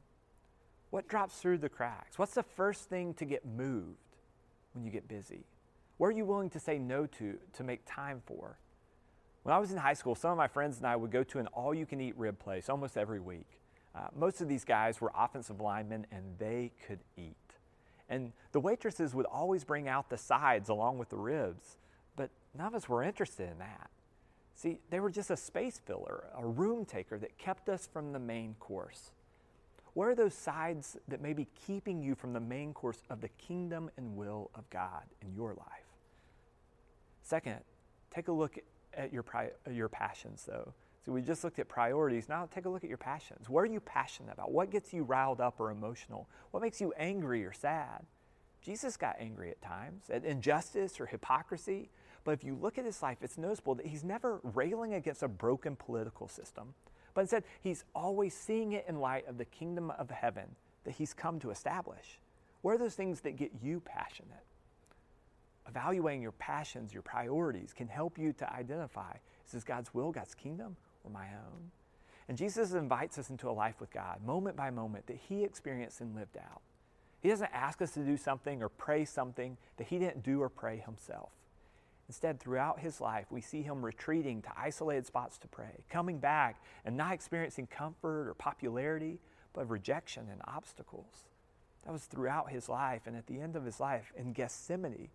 What 0.90 1.08
drops 1.08 1.38
through 1.38 1.60
the 1.60 1.70
cracks? 1.70 2.18
What's 2.18 2.34
the 2.34 2.44
first 2.44 2.90
thing 2.90 3.14
to 3.16 3.26
get 3.26 3.46
moved 3.46 3.98
when 4.74 4.84
you 4.84 4.92
get 4.92 5.08
busy? 5.08 5.46
What 5.98 6.08
are 6.08 6.12
you 6.12 6.26
willing 6.26 6.50
to 6.52 6.60
say 6.60 6.80
no 6.80 7.06
to 7.06 7.38
to 7.54 7.64
make 7.64 7.82
time 7.86 8.22
for? 8.26 8.58
When 9.44 9.54
I 9.54 9.60
was 9.60 9.72
in 9.72 9.78
high 9.78 9.94
school, 9.94 10.16
some 10.16 10.32
of 10.32 10.38
my 10.38 10.48
friends 10.48 10.78
and 10.78 10.88
I 10.88 10.96
would 10.96 11.12
go 11.12 11.24
to 11.24 11.40
an 11.40 11.48
all 11.48 11.74
you 11.74 11.86
can 11.86 12.02
eat 12.02 12.18
rib 12.18 12.40
place 12.40 12.68
almost 12.68 12.98
every 12.98 13.20
week. 13.20 13.62
Uh, 13.94 14.08
most 14.16 14.42
of 14.42 14.50
these 14.50 14.66
guys 14.66 15.00
were 15.00 15.12
offensive 15.16 15.62
linemen 15.62 16.08
and 16.12 16.24
they 16.40 16.72
could 16.88 17.00
eat. 17.16 17.45
And 18.10 18.34
the 18.52 18.60
waitresses 18.60 19.16
would 19.16 19.26
always 19.26 19.64
bring 19.64 19.88
out 19.88 20.10
the 20.10 20.18
sides 20.18 20.70
along 20.70 20.98
with 20.98 21.10
the 21.10 21.18
ribs, 21.18 21.78
but 22.16 22.30
none 22.58 22.68
of 22.68 22.76
us 22.76 22.88
were 22.88 23.04
interested 23.04 23.50
in 23.50 23.58
that. 23.60 23.90
See, 24.54 24.80
they 24.90 25.00
were 25.00 25.10
just 25.10 25.32
a 25.32 25.38
space 25.38 25.80
filler, 25.84 26.26
a 26.38 26.46
room 26.46 26.86
taker 26.86 27.18
that 27.18 27.38
kept 27.38 27.68
us 27.68 27.90
from 27.92 28.14
the 28.14 28.20
main 28.20 28.56
course. 28.60 29.12
What 29.94 30.08
are 30.08 30.16
those 30.16 30.34
sides 30.34 30.98
that 31.08 31.22
may 31.22 31.34
be 31.34 31.48
keeping 31.66 32.02
you 32.02 32.16
from 32.16 32.34
the 32.34 32.40
main 32.40 32.74
course 32.74 33.02
of 33.10 33.22
the 33.22 33.30
kingdom 33.30 33.90
and 33.98 34.16
will 34.16 34.50
of 34.54 34.70
God 34.70 35.04
in 35.22 35.34
your 35.34 35.54
life? 35.54 35.86
Second, 37.24 37.60
take 38.14 38.28
a 38.28 38.32
look 38.32 38.58
at 38.94 39.12
your, 39.12 39.24
pri- 39.24 39.52
your 39.72 39.90
passions, 39.90 40.44
though. 40.46 40.74
So 41.06 41.12
we 41.12 41.22
just 41.22 41.44
looked 41.44 41.60
at 41.60 41.68
priorities. 41.68 42.28
Now 42.28 42.48
take 42.54 42.66
a 42.66 42.70
look 42.70 42.84
at 42.84 42.90
your 42.90 42.98
passions. 42.98 43.48
What 43.48 43.62
are 43.62 43.72
you 43.72 43.80
passionate 43.80 44.34
about? 44.34 44.52
What 44.52 44.72
gets 44.72 44.92
you 44.92 45.04
riled 45.04 45.40
up 45.40 45.60
or 45.60 45.70
emotional? 45.70 46.28
What 46.52 46.64
makes 46.64 46.82
you 46.82 46.94
angry 46.98 47.46
or 47.46 47.54
sad? 47.54 48.06
Jesus 48.62 48.98
got 48.98 49.16
angry 49.20 49.52
at 49.52 49.62
times 49.62 50.10
at 50.10 50.26
injustice 50.26 51.00
or 51.00 51.06
hypocrisy. 51.06 51.90
But 52.24 52.32
if 52.32 52.44
you 52.44 52.58
look 52.60 52.80
at 52.80 52.86
his 52.86 53.04
life, 53.04 53.20
it's 53.22 53.38
noticeable 53.38 53.76
that 53.76 53.86
he's 53.86 54.04
never 54.04 54.40
railing 54.42 54.96
against 54.96 55.22
a 55.22 55.28
broken 55.28 55.76
political 55.76 56.28
system. 56.28 56.74
But 57.14 57.22
instead, 57.22 57.44
he's 57.62 57.84
always 57.94 58.34
seeing 58.34 58.72
it 58.72 58.86
in 58.90 59.00
light 59.00 59.28
of 59.28 59.38
the 59.38 59.46
kingdom 59.46 59.92
of 59.92 60.10
heaven 60.10 60.56
that 60.86 60.96
he's 60.96 61.14
come 61.14 61.40
to 61.42 61.52
establish. 61.52 62.20
What 62.64 62.74
are 62.74 62.78
those 62.80 62.96
things 62.96 63.22
that 63.22 63.38
get 63.38 63.52
you 63.62 63.80
passionate? 63.80 64.44
Evaluating 65.68 66.24
your 66.24 66.32
passions, 66.32 66.94
your 66.94 67.04
priorities, 67.04 67.74
can 67.74 67.88
help 67.88 68.18
you 68.18 68.34
to 68.34 68.52
identify 68.52 69.14
is 69.46 69.52
this 69.52 69.64
God's 69.64 69.94
will, 69.94 70.12
God's 70.12 70.34
kingdom, 70.34 70.76
my 71.12 71.28
own. 71.28 71.72
And 72.28 72.38
Jesus 72.38 72.74
invites 72.74 73.18
us 73.18 73.30
into 73.30 73.50
a 73.50 73.52
life 73.52 73.80
with 73.80 73.92
God, 73.92 74.24
moment 74.26 74.56
by 74.56 74.72
moment, 74.72 75.08
that 75.08 75.20
He 75.30 75.44
experienced 75.44 76.02
and 76.02 76.16
lived 76.16 76.38
out. 76.38 76.62
He 77.22 77.30
doesn't 77.30 77.52
ask 77.54 77.82
us 77.82 77.92
to 77.92 78.00
do 78.02 78.18
something 78.18 78.62
or 78.62 78.70
pray 78.70 79.06
something 79.06 79.58
that 79.78 79.88
He 79.88 80.00
didn't 80.00 80.24
do 80.24 80.42
or 80.42 80.50
pray 80.50 80.78
Himself. 80.78 81.30
Instead, 82.08 82.40
throughout 82.40 82.80
His 82.80 83.02
life, 83.02 83.26
we 83.32 83.42
see 83.42 83.62
Him 83.62 83.84
retreating 83.84 84.42
to 84.44 84.50
isolated 84.58 85.06
spots 85.06 85.38
to 85.40 85.48
pray, 85.48 85.84
coming 85.90 86.20
back 86.20 86.62
and 86.84 86.96
not 86.96 87.14
experiencing 87.14 87.68
comfort 87.68 88.28
or 88.28 88.34
popularity, 88.36 89.20
but 89.54 89.70
rejection 89.70 90.28
and 90.32 90.42
obstacles. 90.46 91.26
That 91.84 91.92
was 91.94 92.06
throughout 92.06 92.52
His 92.52 92.70
life. 92.70 93.04
And 93.06 93.16
at 93.16 93.28
the 93.28 93.40
end 93.40 93.56
of 93.56 93.66
His 93.66 93.80
life 93.80 94.12
in 94.16 94.34
Gethsemane, 94.34 95.10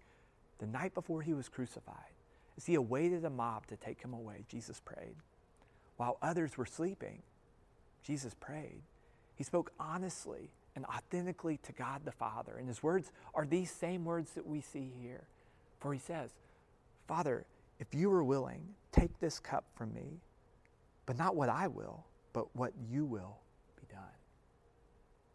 the 0.58 0.66
night 0.66 0.94
before 0.94 1.22
He 1.22 1.34
was 1.34 1.48
crucified, 1.48 2.14
as 2.56 2.66
He 2.66 2.74
awaited 2.74 3.24
a 3.24 3.30
mob 3.30 3.66
to 3.66 3.76
take 3.76 4.02
Him 4.02 4.12
away, 4.12 4.44
Jesus 4.48 4.80
prayed. 4.80 5.16
While 6.00 6.16
others 6.22 6.56
were 6.56 6.64
sleeping, 6.64 7.20
Jesus 8.02 8.32
prayed. 8.32 8.80
He 9.36 9.44
spoke 9.44 9.70
honestly 9.78 10.48
and 10.74 10.86
authentically 10.86 11.58
to 11.64 11.72
God 11.72 12.06
the 12.06 12.10
Father. 12.10 12.56
And 12.58 12.68
his 12.68 12.82
words 12.82 13.12
are 13.34 13.44
these 13.44 13.70
same 13.70 14.06
words 14.06 14.30
that 14.30 14.46
we 14.46 14.62
see 14.62 14.90
here. 15.02 15.24
For 15.78 15.92
he 15.92 15.98
says, 16.00 16.30
Father, 17.06 17.44
if 17.78 17.88
you 17.92 18.10
are 18.12 18.24
willing, 18.24 18.62
take 18.92 19.20
this 19.20 19.38
cup 19.38 19.66
from 19.76 19.92
me. 19.92 20.22
but 21.10 21.18
not 21.18 21.34
what 21.34 21.48
I 21.48 21.66
will, 21.66 22.04
but 22.32 22.54
what 22.54 22.72
you 22.88 23.04
will 23.04 23.38
be 23.74 23.82
done. 23.92 24.14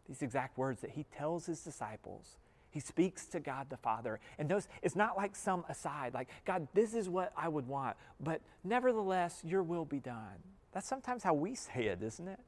These 0.08 0.22
exact 0.22 0.56
words 0.56 0.80
that 0.80 0.92
he 0.92 1.04
tells 1.18 1.44
his 1.44 1.60
disciples. 1.60 2.38
He 2.70 2.80
speaks 2.80 3.26
to 3.26 3.40
God 3.40 3.66
the 3.68 3.76
Father. 3.76 4.18
And 4.38 4.48
notice, 4.48 4.68
it's 4.80 4.96
not 4.96 5.18
like 5.18 5.36
some 5.36 5.66
aside, 5.68 6.14
like, 6.14 6.30
God, 6.46 6.66
this 6.72 6.94
is 6.94 7.10
what 7.10 7.30
I 7.36 7.48
would 7.48 7.68
want, 7.68 7.98
but 8.18 8.40
nevertheless, 8.64 9.42
your 9.44 9.62
will 9.62 9.84
be 9.84 10.00
done. 10.00 10.38
That's 10.76 10.86
sometimes 10.86 11.22
how 11.22 11.32
we 11.32 11.54
say 11.54 11.86
it, 11.86 12.02
isn't 12.02 12.28
it? 12.28 12.38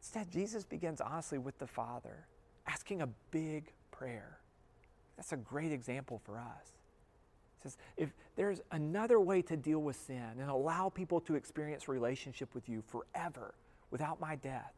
Instead, 0.00 0.32
Jesus 0.32 0.64
begins 0.64 1.00
honestly 1.00 1.38
with 1.38 1.56
the 1.60 1.66
Father, 1.68 2.26
asking 2.66 3.02
a 3.02 3.08
big 3.30 3.72
prayer. 3.92 4.40
That's 5.16 5.30
a 5.30 5.36
great 5.36 5.70
example 5.70 6.20
for 6.24 6.38
us. 6.38 6.66
It 6.66 7.62
says, 7.62 7.76
if 7.96 8.12
there's 8.34 8.62
another 8.72 9.20
way 9.20 9.42
to 9.42 9.56
deal 9.56 9.78
with 9.78 9.94
sin 9.94 10.40
and 10.40 10.50
allow 10.50 10.88
people 10.88 11.20
to 11.20 11.36
experience 11.36 11.86
relationship 11.86 12.52
with 12.52 12.68
you 12.68 12.82
forever 12.88 13.54
without 13.92 14.20
my 14.20 14.34
death, 14.34 14.74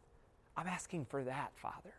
I'm 0.59 0.67
asking 0.67 1.07
for 1.07 1.25
that, 1.25 1.53
Father. 1.57 1.95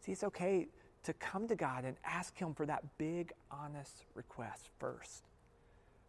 See, 0.00 0.12
it's 0.12 0.24
okay 0.24 0.68
to 1.04 1.14
come 1.14 1.48
to 1.48 1.56
God 1.56 1.86
and 1.86 1.96
ask 2.04 2.36
Him 2.36 2.52
for 2.52 2.66
that 2.66 2.84
big, 2.98 3.32
honest 3.50 4.04
request 4.14 4.68
first. 4.78 5.22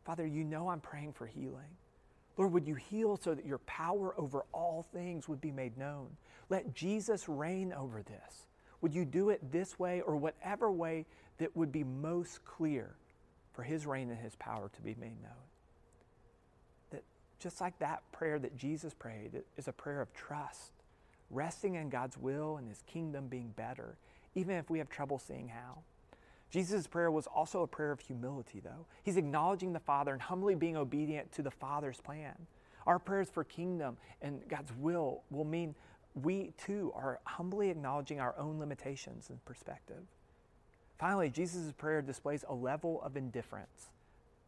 Father, 0.03 0.27
you 0.27 0.43
know 0.43 0.67
I'm 0.67 0.81
praying 0.81 1.13
for 1.13 1.25
healing. 1.25 1.77
Lord, 2.37 2.53
would 2.53 2.67
you 2.67 2.75
heal 2.75 3.17
so 3.17 3.33
that 3.33 3.45
your 3.45 3.57
power 3.59 4.13
over 4.17 4.45
all 4.53 4.85
things 4.93 5.27
would 5.27 5.41
be 5.41 5.51
made 5.51 5.77
known? 5.77 6.07
Let 6.49 6.75
Jesus 6.75 7.27
reign 7.27 7.73
over 7.73 8.03
this. 8.03 8.45
Would 8.81 8.93
you 8.93 9.05
do 9.05 9.29
it 9.29 9.51
this 9.51 9.79
way 9.79 10.01
or 10.01 10.15
whatever 10.15 10.71
way 10.71 11.05
that 11.39 11.55
would 11.57 11.71
be 11.71 11.83
most 11.83 12.45
clear 12.45 12.95
for 13.53 13.63
his 13.63 13.87
reign 13.87 14.11
and 14.11 14.19
his 14.19 14.35
power 14.35 14.69
to 14.75 14.81
be 14.81 14.95
made 14.99 15.19
known? 15.21 15.47
That 16.91 17.03
just 17.39 17.59
like 17.59 17.77
that 17.79 18.03
prayer 18.11 18.37
that 18.37 18.55
Jesus 18.55 18.93
prayed 18.93 19.31
is 19.57 19.67
a 19.67 19.73
prayer 19.73 19.99
of 19.99 20.13
trust, 20.13 20.71
resting 21.31 21.73
in 21.73 21.89
God's 21.89 22.17
will 22.17 22.57
and 22.57 22.69
his 22.69 22.83
kingdom 22.85 23.27
being 23.27 23.51
better, 23.55 23.97
even 24.35 24.55
if 24.55 24.69
we 24.69 24.77
have 24.77 24.89
trouble 24.89 25.17
seeing 25.17 25.47
how. 25.47 25.79
Jesus' 26.49 26.87
prayer 26.87 27.11
was 27.11 27.27
also 27.27 27.61
a 27.61 27.67
prayer 27.67 27.91
of 27.91 27.99
humility, 27.99 28.59
though. 28.59 28.85
He's 29.03 29.17
acknowledging 29.17 29.73
the 29.73 29.79
Father 29.79 30.13
and 30.13 30.21
humbly 30.21 30.55
being 30.55 30.77
obedient 30.77 31.31
to 31.33 31.41
the 31.41 31.51
Father's 31.51 31.99
plan. 31.99 32.35
Our 32.85 32.99
prayers 32.99 33.29
for 33.29 33.43
kingdom 33.43 33.97
and 34.21 34.47
God's 34.47 34.71
will 34.77 35.23
will 35.29 35.43
mean 35.43 35.75
we 36.15 36.53
too 36.57 36.91
are 36.95 37.19
humbly 37.25 37.69
acknowledging 37.69 38.19
our 38.19 38.33
own 38.39 38.59
limitations 38.59 39.29
and 39.29 39.43
perspective. 39.45 40.03
Finally, 40.97 41.29
Jesus' 41.29 41.73
prayer 41.73 42.01
displays 42.01 42.43
a 42.47 42.53
level 42.53 43.01
of 43.03 43.17
indifference. 43.17 43.89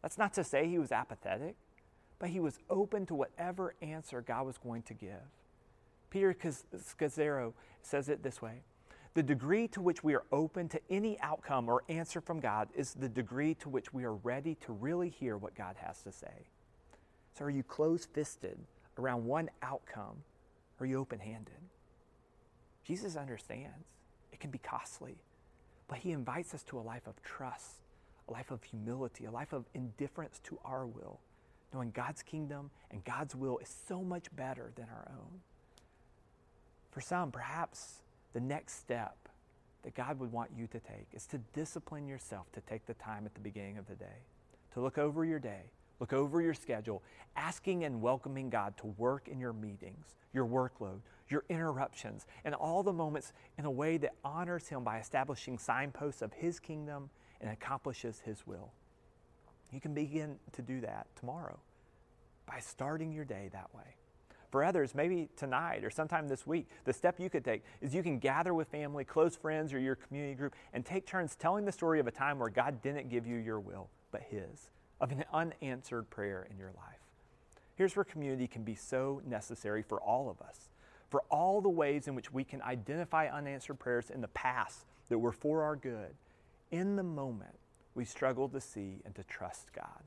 That's 0.02 0.18
not 0.18 0.32
to 0.34 0.42
say 0.42 0.66
he 0.66 0.78
was 0.78 0.90
apathetic, 0.90 1.54
but 2.18 2.30
he 2.30 2.40
was 2.40 2.58
open 2.68 3.06
to 3.06 3.14
whatever 3.14 3.74
answer 3.82 4.20
God 4.20 4.46
was 4.46 4.58
going 4.58 4.82
to 4.84 4.94
give. 4.94 5.28
Peter 6.08 6.34
Scazzero 6.34 7.52
says 7.82 8.08
it 8.08 8.22
this 8.22 8.42
way 8.42 8.62
the 9.14 9.22
degree 9.22 9.66
to 9.68 9.80
which 9.80 10.04
we 10.04 10.14
are 10.14 10.24
open 10.30 10.68
to 10.68 10.80
any 10.88 11.18
outcome 11.20 11.68
or 11.68 11.82
answer 11.88 12.20
from 12.20 12.38
God 12.38 12.68
is 12.74 12.94
the 12.94 13.08
degree 13.08 13.54
to 13.54 13.68
which 13.68 13.92
we 13.92 14.04
are 14.04 14.14
ready 14.14 14.54
to 14.66 14.72
really 14.72 15.08
hear 15.08 15.36
what 15.36 15.54
God 15.54 15.76
has 15.78 16.02
to 16.02 16.12
say. 16.12 16.48
So, 17.36 17.44
are 17.44 17.50
you 17.50 17.62
close 17.62 18.06
fisted 18.06 18.58
around 18.98 19.24
one 19.24 19.50
outcome? 19.62 20.22
Or 20.78 20.84
are 20.84 20.86
you 20.86 20.98
open 20.98 21.18
handed? 21.18 21.54
Jesus 22.84 23.16
understands 23.16 23.86
it 24.32 24.40
can 24.40 24.50
be 24.50 24.58
costly, 24.58 25.16
but 25.88 25.98
he 25.98 26.12
invites 26.12 26.54
us 26.54 26.62
to 26.64 26.78
a 26.78 26.80
life 26.80 27.06
of 27.06 27.22
trust, 27.22 27.82
a 28.28 28.32
life 28.32 28.50
of 28.50 28.62
humility, 28.62 29.24
a 29.24 29.30
life 29.30 29.52
of 29.52 29.66
indifference 29.74 30.40
to 30.44 30.58
our 30.64 30.86
will, 30.86 31.20
knowing 31.74 31.90
God's 31.90 32.22
kingdom 32.22 32.70
and 32.90 33.04
God's 33.04 33.34
will 33.34 33.58
is 33.58 33.74
so 33.88 34.02
much 34.02 34.34
better 34.34 34.72
than 34.76 34.86
our 34.86 35.10
own. 35.10 35.40
For 36.90 37.00
some, 37.00 37.30
perhaps 37.30 38.02
the 38.32 38.40
next 38.40 38.78
step 38.78 39.16
that 39.82 39.94
God 39.94 40.18
would 40.20 40.32
want 40.32 40.50
you 40.56 40.66
to 40.68 40.80
take 40.80 41.08
is 41.12 41.26
to 41.26 41.38
discipline 41.52 42.06
yourself 42.06 42.50
to 42.52 42.60
take 42.60 42.86
the 42.86 42.94
time 42.94 43.26
at 43.26 43.34
the 43.34 43.40
beginning 43.40 43.78
of 43.78 43.86
the 43.86 43.94
day, 43.94 44.24
to 44.74 44.80
look 44.80 44.98
over 44.98 45.24
your 45.24 45.38
day, 45.38 45.70
look 46.00 46.12
over 46.12 46.40
your 46.40 46.54
schedule, 46.54 47.02
asking 47.36 47.84
and 47.84 48.02
welcoming 48.02 48.50
God 48.50 48.76
to 48.78 48.86
work 48.98 49.28
in 49.28 49.40
your 49.40 49.52
meetings, 49.52 50.16
your 50.32 50.46
workload, 50.46 51.00
your 51.28 51.44
interruptions, 51.48 52.26
and 52.44 52.54
all 52.54 52.82
the 52.82 52.92
moments 52.92 53.32
in 53.58 53.64
a 53.64 53.70
way 53.70 53.96
that 53.98 54.12
honors 54.24 54.68
Him 54.68 54.84
by 54.84 54.98
establishing 54.98 55.58
signposts 55.58 56.22
of 56.22 56.32
His 56.32 56.58
kingdom 56.58 57.10
and 57.40 57.50
accomplishes 57.50 58.20
His 58.20 58.46
will. 58.46 58.72
You 59.72 59.80
can 59.80 59.94
begin 59.94 60.36
to 60.52 60.62
do 60.62 60.80
that 60.80 61.06
tomorrow 61.16 61.58
by 62.46 62.58
starting 62.60 63.12
your 63.12 63.24
day 63.24 63.48
that 63.52 63.72
way. 63.74 63.94
For 64.50 64.64
others, 64.64 64.94
maybe 64.94 65.28
tonight 65.36 65.84
or 65.84 65.90
sometime 65.90 66.26
this 66.26 66.46
week, 66.46 66.68
the 66.84 66.92
step 66.92 67.20
you 67.20 67.30
could 67.30 67.44
take 67.44 67.62
is 67.80 67.94
you 67.94 68.02
can 68.02 68.18
gather 68.18 68.52
with 68.52 68.68
family, 68.68 69.04
close 69.04 69.36
friends, 69.36 69.72
or 69.72 69.78
your 69.78 69.94
community 69.94 70.34
group 70.34 70.54
and 70.72 70.84
take 70.84 71.06
turns 71.06 71.36
telling 71.36 71.64
the 71.64 71.72
story 71.72 72.00
of 72.00 72.08
a 72.08 72.10
time 72.10 72.38
where 72.38 72.48
God 72.48 72.82
didn't 72.82 73.08
give 73.08 73.26
you 73.26 73.36
your 73.36 73.60
will, 73.60 73.88
but 74.10 74.22
His, 74.22 74.70
of 75.00 75.12
an 75.12 75.24
unanswered 75.32 76.10
prayer 76.10 76.48
in 76.50 76.58
your 76.58 76.72
life. 76.76 76.98
Here's 77.76 77.94
where 77.94 78.04
community 78.04 78.46
can 78.48 78.64
be 78.64 78.74
so 78.74 79.22
necessary 79.24 79.82
for 79.82 80.00
all 80.00 80.28
of 80.28 80.42
us, 80.46 80.68
for 81.08 81.22
all 81.30 81.60
the 81.60 81.68
ways 81.68 82.08
in 82.08 82.14
which 82.14 82.32
we 82.32 82.42
can 82.44 82.60
identify 82.60 83.28
unanswered 83.28 83.78
prayers 83.78 84.10
in 84.10 84.20
the 84.20 84.28
past 84.28 84.84
that 85.08 85.18
were 85.18 85.32
for 85.32 85.62
our 85.62 85.76
good. 85.76 86.14
In 86.72 86.96
the 86.96 87.02
moment, 87.02 87.54
we 87.94 88.04
struggle 88.04 88.48
to 88.48 88.60
see 88.60 89.00
and 89.04 89.14
to 89.14 89.24
trust 89.24 89.72
God. 89.72 90.02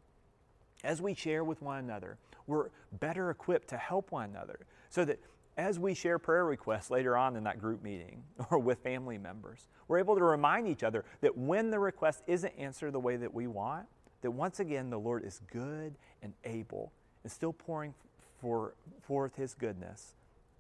As 0.84 1.02
we 1.02 1.14
share 1.14 1.44
with 1.44 1.62
one 1.62 1.80
another, 1.80 2.18
we're 2.48 2.70
better 3.00 3.30
equipped 3.30 3.70
to 3.70 3.78
help 3.78 4.12
one 4.12 4.30
another 4.30 4.60
so 4.90 5.06
that 5.06 5.20
as 5.56 5.80
we 5.80 5.94
share 5.94 6.18
prayer 6.20 6.46
requests 6.46 6.90
later 6.90 7.16
on 7.16 7.36
in 7.36 7.44
that 7.44 7.60
group 7.60 7.84
meeting 7.84 8.24
or 8.50 8.60
with 8.60 8.80
family 8.80 9.18
members, 9.18 9.68
we're 9.88 10.00
able 10.00 10.16
to 10.16 10.24
remind 10.24 10.68
each 10.68 10.84
other 10.84 11.06
that 11.22 11.38
when 11.38 11.70
the 11.70 11.80
request 11.80 12.24
isn't 12.28 12.54
answered 12.58 12.92
the 12.92 13.00
way 13.00 13.16
that 13.18 13.34
we 13.34 13.48
want, 13.48 13.86
that 14.22 14.32
once 14.32 14.60
again 14.60 14.90
the 14.90 15.00
Lord 15.00 15.24
is 15.24 15.42
good 15.52 15.96
and 16.22 16.34
able 16.44 16.92
and 17.24 17.32
still 17.32 17.54
pouring 17.54 17.94
for, 18.40 18.74
forth 19.02 19.36
his 19.36 19.54
goodness 19.54 20.16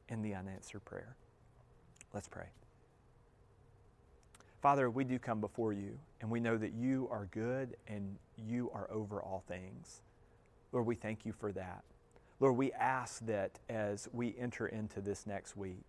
in 0.09 0.21
the 0.21 0.35
unanswered 0.35 0.85
prayer. 0.85 1.15
Let's 2.13 2.27
pray. 2.27 2.47
Father, 4.61 4.89
we 4.89 5.03
do 5.03 5.19
come 5.19 5.41
before 5.41 5.73
you, 5.73 5.97
and 6.21 6.29
we 6.29 6.39
know 6.39 6.57
that 6.57 6.73
you 6.73 7.09
are 7.11 7.27
good 7.31 7.75
and 7.87 8.15
you 8.37 8.71
are 8.73 8.89
over 8.89 9.21
all 9.21 9.43
things. 9.47 10.01
Lord, 10.73 10.87
we 10.87 10.95
thank 10.95 11.25
you 11.25 11.31
for 11.31 11.53
that. 11.53 11.83
Lord, 12.39 12.57
we 12.57 12.73
ask 12.73 13.25
that 13.27 13.59
as 13.69 14.09
we 14.11 14.35
enter 14.37 14.67
into 14.67 14.99
this 14.99 15.25
next 15.25 15.55
week, 15.55 15.85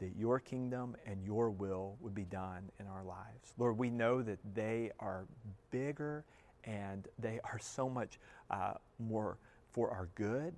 that 0.00 0.16
your 0.18 0.40
kingdom 0.40 0.96
and 1.06 1.22
your 1.24 1.50
will 1.50 1.96
would 2.00 2.14
be 2.14 2.24
done 2.24 2.70
in 2.80 2.86
our 2.86 3.04
lives. 3.04 3.54
Lord, 3.56 3.78
we 3.78 3.88
know 3.88 4.20
that 4.20 4.40
they 4.54 4.90
are 4.98 5.24
bigger 5.70 6.24
and 6.64 7.06
they 7.18 7.40
are 7.44 7.58
so 7.60 7.88
much 7.88 8.18
uh, 8.50 8.74
more 8.98 9.38
for 9.70 9.90
our 9.90 10.08
good. 10.16 10.54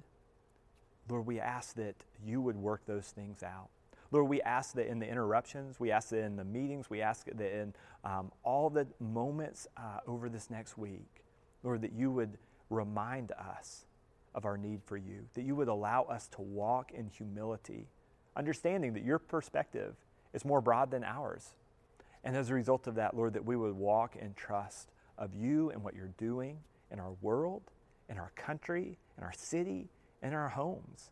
Lord, 1.08 1.26
we 1.26 1.38
ask 1.38 1.76
that 1.76 1.94
you 2.24 2.40
would 2.40 2.56
work 2.56 2.86
those 2.86 3.08
things 3.08 3.42
out. 3.42 3.68
Lord, 4.10 4.28
we 4.28 4.40
ask 4.42 4.74
that 4.74 4.88
in 4.88 4.98
the 4.98 5.08
interruptions, 5.08 5.78
we 5.78 5.90
ask 5.90 6.08
that 6.10 6.22
in 6.22 6.36
the 6.36 6.44
meetings, 6.44 6.88
we 6.88 7.02
ask 7.02 7.26
that 7.26 7.60
in 7.60 7.74
um, 8.04 8.32
all 8.42 8.70
the 8.70 8.86
moments 9.00 9.66
uh, 9.76 9.98
over 10.06 10.28
this 10.28 10.48
next 10.48 10.78
week, 10.78 11.24
Lord, 11.62 11.82
that 11.82 11.92
you 11.92 12.10
would 12.10 12.38
remind 12.70 13.32
us 13.32 13.86
of 14.34 14.44
our 14.44 14.56
need 14.56 14.82
for 14.84 14.96
you, 14.96 15.26
that 15.34 15.42
you 15.42 15.56
would 15.56 15.68
allow 15.68 16.02
us 16.02 16.28
to 16.28 16.42
walk 16.42 16.92
in 16.92 17.08
humility, 17.08 17.88
understanding 18.36 18.92
that 18.94 19.04
your 19.04 19.18
perspective 19.18 19.94
is 20.34 20.44
more 20.44 20.60
broad 20.60 20.90
than 20.90 21.04
ours. 21.04 21.54
And 22.22 22.36
as 22.36 22.50
a 22.50 22.54
result 22.54 22.86
of 22.86 22.96
that, 22.96 23.16
Lord, 23.16 23.34
that 23.34 23.44
we 23.44 23.56
would 23.56 23.74
walk 23.74 24.16
in 24.16 24.34
trust 24.34 24.90
of 25.16 25.34
you 25.34 25.70
and 25.70 25.82
what 25.82 25.94
you're 25.94 26.12
doing 26.18 26.58
in 26.90 27.00
our 27.00 27.12
world, 27.22 27.62
in 28.08 28.18
our 28.18 28.32
country, 28.34 28.98
in 29.16 29.24
our 29.24 29.32
city, 29.32 29.88
in 30.22 30.34
our 30.34 30.48
homes. 30.48 31.10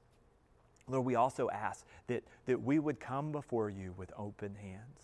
Lord, 0.87 1.07
we 1.07 1.15
also 1.15 1.49
ask 1.51 1.87
that, 2.09 2.25
that 2.47 2.63
we 2.63 2.79
would 2.79 3.01
come 3.01 3.33
before 3.33 3.71
you 3.71 3.95
with 3.97 4.13
open 4.19 4.55
hands, 4.55 5.01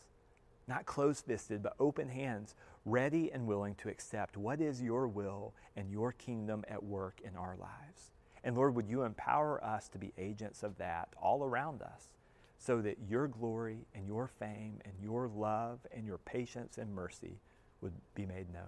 not 0.71 0.87
closed 0.87 1.27
fisted, 1.27 1.63
but 1.63 1.75
open 1.79 2.09
hands, 2.09 2.55
ready 2.87 3.31
and 3.31 3.47
willing 3.47 3.75
to 3.75 3.91
accept 3.91 4.39
what 4.39 4.61
is 4.61 4.81
your 4.81 5.07
will 5.07 5.53
and 5.77 5.91
your 5.91 6.13
kingdom 6.13 6.65
at 6.69 6.83
work 6.83 7.21
in 7.23 7.37
our 7.37 7.57
lives. 7.57 8.13
And 8.43 8.57
Lord, 8.57 8.75
would 8.75 8.89
you 8.89 9.03
empower 9.03 9.63
us 9.63 9.89
to 9.89 9.99
be 9.99 10.13
agents 10.17 10.63
of 10.63 10.79
that 10.79 11.09
all 11.21 11.45
around 11.45 11.83
us 11.83 12.15
so 12.59 12.81
that 12.83 12.99
your 13.09 13.27
glory 13.27 13.79
and 13.95 14.07
your 14.07 14.29
fame 14.29 14.79
and 14.85 14.95
your 15.03 15.29
love 15.29 15.81
and 15.95 16.07
your 16.07 16.19
patience 16.19 16.79
and 16.79 16.95
mercy 16.95 17.41
would 17.81 17.93
be 18.15 18.27
made 18.27 18.53
known. 18.53 18.63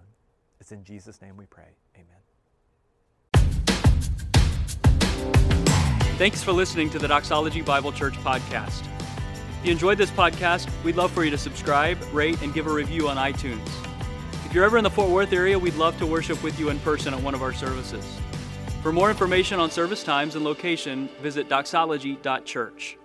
It's 0.59 0.71
in 0.71 0.83
Jesus' 0.83 1.21
name 1.21 1.37
we 1.37 1.45
pray. 1.45 1.69
Amen. 1.95 2.07
Thanks 6.17 6.43
for 6.43 6.51
listening 6.51 6.89
to 6.91 6.99
the 6.99 7.07
Doxology 7.07 7.61
Bible 7.61 7.91
Church 7.91 8.15
podcast. 8.15 8.87
If 9.63 9.67
you 9.67 9.71
enjoyed 9.71 9.97
this 9.97 10.11
podcast, 10.11 10.69
we'd 10.83 10.97
love 10.97 11.13
for 11.13 11.23
you 11.23 11.31
to 11.31 11.37
subscribe, 11.37 11.97
rate, 12.11 12.41
and 12.41 12.53
give 12.53 12.67
a 12.67 12.69
review 12.69 13.07
on 13.07 13.15
iTunes. 13.15 13.65
If 14.45 14.53
you're 14.53 14.65
ever 14.65 14.77
in 14.77 14.83
the 14.83 14.89
Fort 14.89 15.09
Worth 15.09 15.31
area, 15.31 15.57
we'd 15.57 15.75
love 15.75 15.97
to 15.99 16.05
worship 16.05 16.43
with 16.43 16.59
you 16.59 16.67
in 16.67 16.79
person 16.79 17.13
at 17.13 17.21
one 17.21 17.33
of 17.33 17.41
our 17.41 17.53
services. 17.53 18.19
For 18.81 18.91
more 18.91 19.09
information 19.09 19.61
on 19.61 19.71
service 19.71 20.03
times 20.03 20.35
and 20.35 20.43
location, 20.43 21.07
visit 21.21 21.47
doxology.church. 21.47 22.97